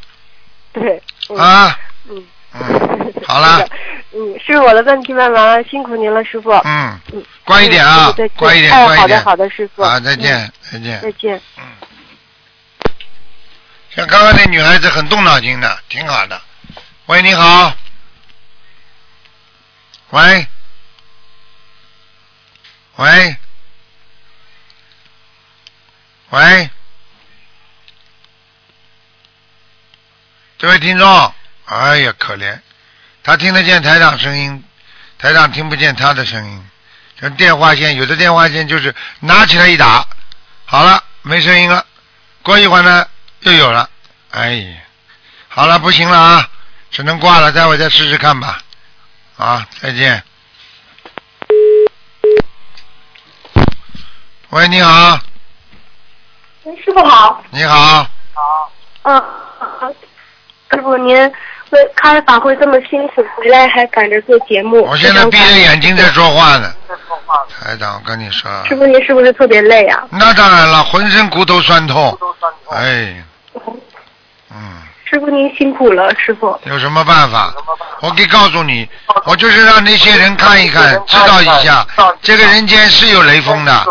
[0.73, 1.01] 对。
[1.29, 1.77] 嗯啊。
[2.09, 2.23] 嗯。
[2.59, 3.67] 嗯，好了。
[4.11, 6.51] 嗯，是我的问题问完了，辛苦您了，师傅。
[6.51, 6.99] 嗯。
[7.13, 7.23] 嗯。
[7.43, 9.81] 乖一点啊嗯再见乖一点哎，好的，好的，师傅。
[9.81, 11.01] 啊，再见嗯，再见。
[11.01, 11.41] 再见。
[11.57, 11.63] 嗯
[13.91, 16.39] 像刚刚那女孩子很动脑筋的，挺好的。
[17.07, 17.73] 喂，你好。
[20.11, 20.47] 喂。
[22.97, 23.35] 喂。
[26.29, 26.69] 喂。
[30.59, 31.33] 这位听众，
[31.65, 32.59] 哎呀，可怜，
[33.29, 34.63] 他听得见台长声音，
[35.19, 36.67] 台长听不见他的声音。
[37.21, 40.03] 像电话线有的电话线就是拿起来一打，
[40.65, 41.85] 好了，没声音了。
[42.41, 43.05] 过一会儿呢，
[43.41, 43.87] 又有了。
[44.31, 44.77] 哎呀，
[45.47, 46.49] 好了，不行了啊，
[46.89, 48.63] 只能挂了，待会儿再试试看吧。
[49.37, 50.23] 啊，再见。
[54.49, 55.19] 喂，你好，
[56.63, 57.43] 喂师傅好。
[57.51, 58.09] 你好，
[59.03, 59.23] 嗯，
[59.79, 59.87] 好
[60.71, 61.31] 师傅您
[61.71, 64.83] 为开法会这么辛苦，回来还赶着做节目。
[64.83, 66.73] 我现在闭着眼睛在说话呢。
[67.61, 70.03] 台长，我跟你说，师傅您是不是特别累啊？
[70.11, 72.17] 那当然了，浑身骨头酸痛。
[72.71, 73.23] 哎，
[74.51, 76.59] 嗯，师傅您辛苦了，师傅。
[76.63, 77.53] 有什么办法？
[78.01, 78.89] 我可以告诉你，
[79.25, 81.85] 我就是让那些人看一看，知道一下，
[82.21, 83.85] 这个人间是有雷锋的。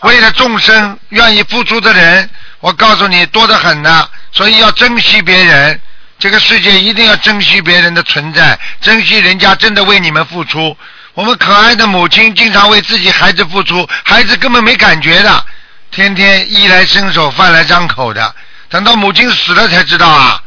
[0.00, 2.28] 为了众生愿意付出的人，
[2.60, 4.08] 我告诉你多得很呢。
[4.32, 5.80] 所以要珍惜别人，
[6.20, 10.76] 这个世界一定要珍惜别人的存在，珍惜人家真的为你们付出。
[11.14, 15.44] 我们可爱的母亲经常为自己孩子付出，孩子根本没感觉的，
[15.90, 18.34] 天天衣来伸手饭来张口的，
[18.68, 20.40] 等到母亲死了才知道啊。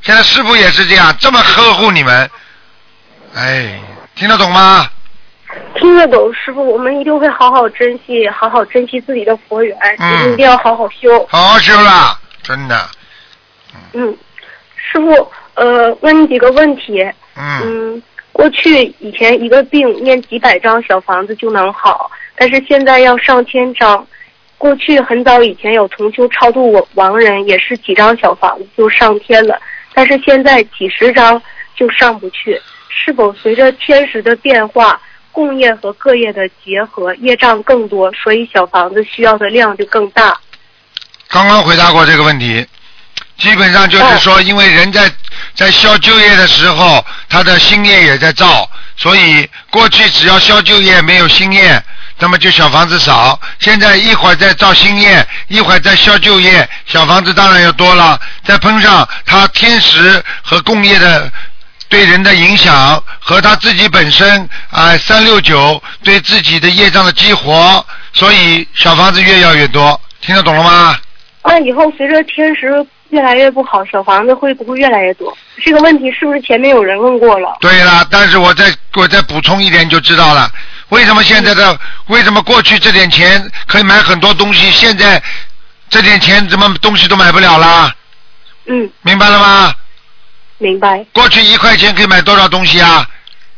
[0.00, 2.30] 现在师傅也是这样，这么呵护你们，
[3.34, 3.80] 哎，
[4.14, 4.88] 听得懂吗？
[5.74, 11.26] 听得懂，师傅，我们一定会好好珍惜，好好珍惜自己的佛缘，嗯一定要好好修。
[11.28, 12.88] 好好修啦，真的，
[13.92, 14.16] 嗯，
[14.90, 17.02] 师傅，呃，问你几个问题。
[17.36, 24.06] 嗯嗯，过去以前一个病念几百张小房子就能好，但是现在要上千张。
[24.58, 29.60] 过去很早以前有同修超度我亡人，也是几张小房子就上天了，
[29.92, 31.40] 但是现在几十张
[31.76, 32.58] 就上不去。
[32.88, 34.98] 是否随着天时的变化，
[35.30, 40.34] 共业和各业的结合，业障更多，所以小房子需要的量就更大？
[41.28, 42.66] 刚刚回答过这个问题，
[43.38, 45.10] 基本上就是说，因为人在
[45.54, 51.82] 在消旧业的时候，他的新业也在造，所以过去只要消旧业没有新业，
[52.18, 53.38] 那么就小房子少。
[53.58, 58.18] 现在一会儿在造新业，一会儿在消旧业，小房子当然要多了。
[58.42, 61.30] 再碰上他天时和共业的
[61.88, 67.84] 对人的影响，和他自己本身啊三六九对自己的业障的激活，
[68.14, 70.00] 所以小房子越要越多。
[70.22, 70.96] 听得懂了吗？
[71.44, 75.36] 那以后随着天时越来越不好，小房子会不会越来越多？
[75.62, 77.56] 这个问题是不是前面有人问过了？
[77.60, 80.50] 对了，但是我再我再补充一点就知道了，
[80.88, 81.78] 为什么现在的
[82.08, 85.22] 为什么过去这点钱可以买很多东西，现在
[85.88, 87.94] 这点钱怎么东西都买不了啦？
[88.66, 89.74] 嗯，明白了吗？
[90.58, 91.04] 明白。
[91.12, 93.08] 过去一块钱可以买多少东西啊？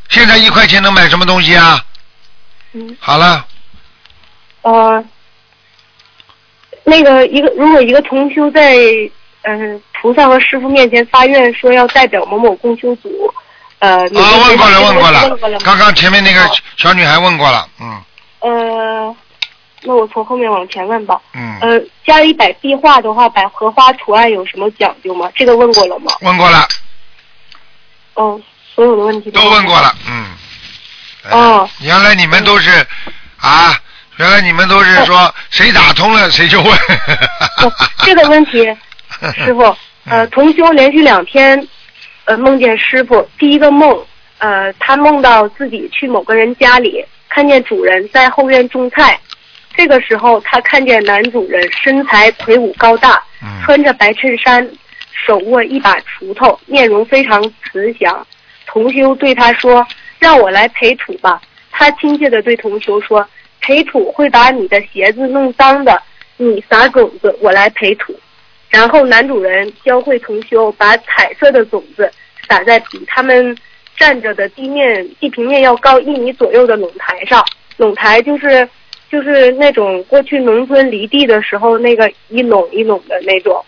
[0.09, 1.81] 现在一块钱能买什么东西啊？
[2.73, 2.97] 嗯。
[3.01, 3.47] 好了，
[4.63, 5.03] 呃，
[6.85, 8.75] 那个一个如果一个同修在
[9.49, 13.33] 嗯、呃菩萨和师傅面前发愿说要代表某某共修组，
[13.79, 18.01] 呃，你啊，问过了，问过了过了，刚刚前面那个小女孩问过了，嗯
[18.41, 19.17] 呃，
[19.83, 21.21] 那我从后面往前问吧。
[21.35, 25.31] 嗯，呃，家里摆壁画的话，摆荷花图案有什么讲究吗？
[25.35, 26.13] 这个问过了吗？
[26.21, 26.69] 问过了，
[28.15, 28.41] 哦，
[28.75, 30.27] 所有的问题都问过了，嗯。
[31.31, 31.69] 哦。
[31.81, 32.71] 原来你们都是
[33.41, 33.77] 啊，
[34.17, 36.73] 原来你们都是说谁打通了谁就问。
[37.63, 37.73] 哦
[38.05, 38.65] 这个问题，
[39.35, 39.77] 师傅，
[40.09, 41.67] 呃，同修连续两天，
[42.25, 43.27] 呃，梦见师傅。
[43.39, 43.99] 第一个梦，
[44.39, 49.19] 呃，他梦到自己去某个人家里，看见主人在后院种菜。
[49.75, 53.23] 这个时候，他看见男主人身材魁梧高大，
[53.65, 54.69] 穿着白衬衫，
[55.27, 58.27] 手握一把锄头，面容非常慈祥。
[58.67, 59.87] 同修对他说
[60.19, 61.41] ：“让我来培土吧。”
[61.71, 63.27] 他亲切地对同修说
[63.63, 66.03] ：“培土会把你的鞋子弄脏的，
[66.37, 68.13] 你撒种子，我来培土。”
[68.71, 72.11] 然后男主人教会同修把彩色的种子
[72.49, 73.57] 撒在比他们
[73.97, 77.45] 站着的地面地平面要高一米左右的垄台上。
[77.77, 78.69] 垄台就是
[79.11, 83.65] 就是那种过去农村犁地的时候那个一垄一垄的那种。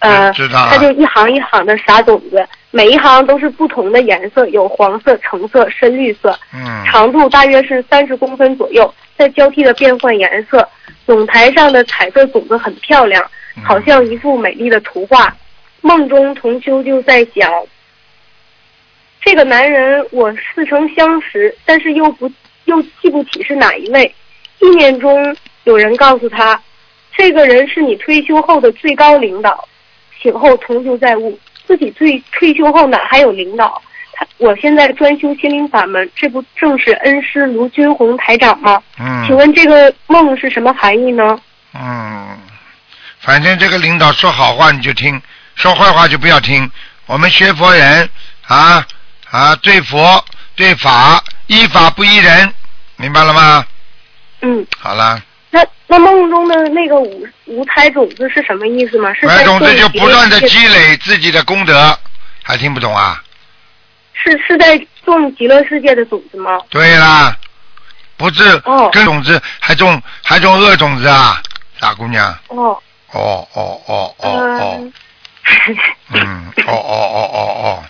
[0.00, 6.38] 呃，知道了他就一行一行的撒种子，每一行都是不同的颜色，有黄色、橙色、深绿色。
[6.52, 10.68] 嗯长度大约是三十公分左右，在交替的变换颜色。
[11.06, 13.24] 总台上的彩色种子很漂亮，
[13.64, 15.36] 好像一幅美丽的图画。
[15.82, 17.50] 梦中同修就在想，
[19.20, 22.30] 这个男人我似曾相识，但是又不
[22.64, 24.12] 又记不起是哪一位。
[24.60, 26.60] 意念中有人告诉他，
[27.16, 29.68] 这个人是你退休后的最高领导。
[30.20, 33.80] 醒后同修在悟，自己退退休后哪还有领导？
[34.12, 38.82] 他我现在专修心灵法门，这不正是恩师卢军红台长吗？
[38.98, 39.24] 嗯。
[39.26, 41.38] 请问这个梦是什么含义呢？
[41.74, 42.38] 嗯，
[43.26, 45.20] 反正这个领导说好话你就听，
[45.56, 46.70] 说坏话就不要听。
[47.06, 48.08] 我们学佛人
[48.46, 48.86] 啊
[49.32, 50.24] 啊，对佛
[50.54, 52.54] 对法，依法不依人，
[52.94, 53.66] 明白了吗？
[54.42, 54.64] 嗯。
[54.78, 55.20] 好了，
[55.50, 59.12] 那那梦中的那个五五彩种子是什么意思吗？
[59.14, 61.98] 是种子就不断的积累自己的功德，
[62.44, 63.20] 还听不懂啊？
[64.12, 66.52] 是是在种极乐世界的种子吗？
[66.70, 67.36] 对啦，
[68.16, 71.42] 不是哦根种子，还种还种恶种子啊，
[71.80, 72.32] 傻姑娘。
[72.48, 72.80] 哦，
[73.16, 74.92] 哦哦哦哦哦，
[76.14, 77.82] 嗯哦，哦哦哦哦，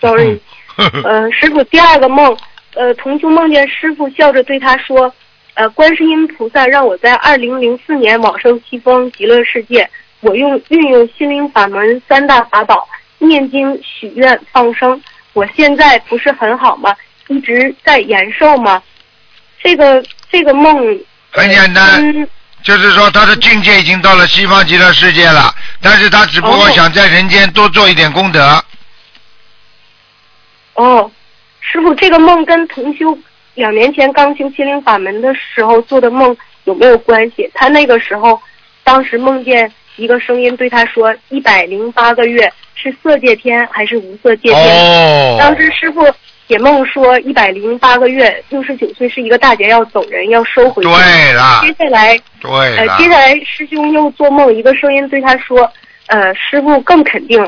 [0.00, 0.40] sorry，
[0.76, 0.90] 哦。
[1.04, 2.36] 呃，师傅，第二个梦，
[2.74, 5.12] 呃，同修梦见师傅笑着对他说，
[5.54, 9.88] 呃，观世音菩萨让我在二零零四年往生西方极乐世界，
[10.20, 15.00] 我用运用心灵法门三大法宝，念经、许愿、放生，
[15.32, 16.94] 我现在不是很好吗？
[17.28, 18.82] 一直在延寿吗？
[19.62, 20.76] 这个这个梦
[21.30, 22.26] 很简单，嗯
[22.62, 28.62] 就是说他的境界已经到了西方极乐世界了，但是他只不过哦想在人间多做一点功德。
[30.74, 31.10] 哦，
[31.60, 33.18] 师傅，这个梦跟同修
[33.54, 37.50] 两年前刚修心灵法门的时候做的梦有没有关系？
[37.54, 38.40] 他那个时候，
[38.84, 46.02] 当时梦见一个声音对他说：“一百零八个月是色界天还是无色界天？”哦当时师傅
[46.50, 50.90] 解梦说一百零八个月，六十九岁是一个大劫要走人，要收回去。
[50.90, 55.72] 对了接下来，对呃，了接，下来师兄又做梦，一个声音对他说
[56.08, 57.40] ：“呃，师傅更肯定。”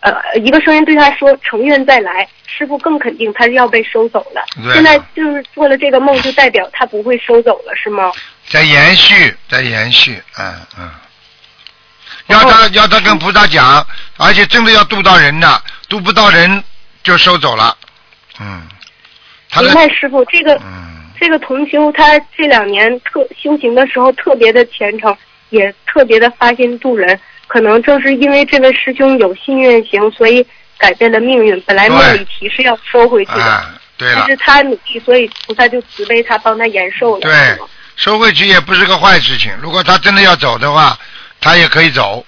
[0.00, 4.44] 呃，一个声音对他说：“成愿再来。”师傅更肯定他是要被收走了。
[4.64, 8.10] 对现在就是做了这个梦，就代表他不会收走了，是吗？
[8.48, 10.90] 在延续，在延续，嗯嗯。
[12.26, 13.86] 要哦他要他跟菩萨讲，
[14.16, 16.62] 而且真的要渡到人的，渡不到人
[17.04, 17.76] 就收走了，
[18.40, 18.62] 嗯。
[19.60, 25.16] 明白，师傅，这个嗯这个同修他这两年特修行的时候特别的虔诚，
[25.50, 27.18] 也特别的发心度人。
[27.46, 31.58] 可能正是因为这位师兄有信愿行，所以改变了命运。
[31.62, 37.20] 本来梦里提是要收回去的，啊，对是，他努力，所以菩萨就慈悲他，帮他延寿了。
[37.22, 37.32] 对
[37.96, 39.50] 收回去也不是个坏事情。
[39.62, 40.96] 如果他真的要走的话，
[41.40, 42.24] 他也可以走，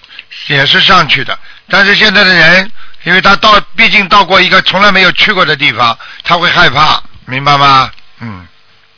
[0.47, 1.37] 也是上去的。
[1.69, 2.71] 但是现在的人，
[3.03, 7.91] 因为他到，毕竟到过一个从来没有去过的地方，他会害怕，明白吗？
[8.19, 8.45] 嗯，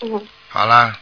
[0.01, 0.93] 嗯，好了，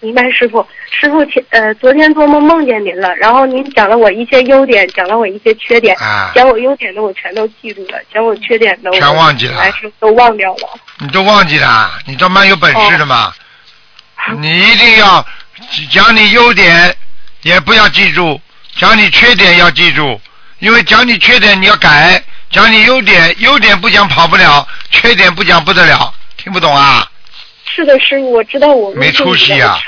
[0.00, 0.66] 明白，师傅。
[0.90, 5.96] 师傅前呃，昨天做梦梦见您了，然后您讲了我一些优点，讲了我一些缺点。
[5.98, 10.78] 啊讲我优点的我全都记住了，讲我缺点的我全忘记了还是都忘掉了。
[10.98, 13.32] 你都忘记了，你这蛮有本事的嘛。
[14.38, 15.24] 你一定要
[15.90, 16.96] 讲你优点，
[17.42, 18.40] 也不要记住；
[18.76, 20.20] 讲你缺点要记住，
[20.64, 27.06] 因为讲你缺点你要改，讲你优点，优点不讲跑不了，缺点不讲不得了，听不懂啊？
[27.66, 29.78] 是的，师傅，我知道我没出息呀。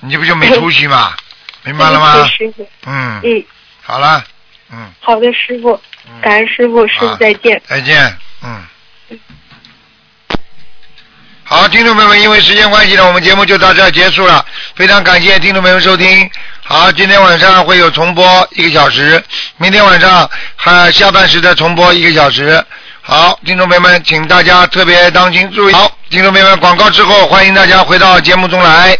[0.00, 1.14] 你不就没出息吗？
[1.62, 2.28] 明白了吗
[2.84, 3.44] 嗯，嗯，
[3.80, 4.24] 好了，
[4.72, 5.80] 嗯，好的，师傅，
[6.20, 7.62] 感恩师傅，师傅啊再见。
[7.68, 8.60] 再见，嗯。
[11.44, 14.44] 好，听众朋友们，因为时间关系呢，我们节目就到这儿结束了。
[14.74, 16.28] 非常感谢听众朋友们收听。
[16.72, 19.22] 好，今天晚上会有重播一个小时，
[19.58, 22.64] 明天晚上还下半时再重播一个小时。
[23.02, 25.72] 好，听众朋友们，请大家特别当心注意。
[25.74, 28.96] 好，听众朋友们，广告之后，欢迎大家回到节目中来。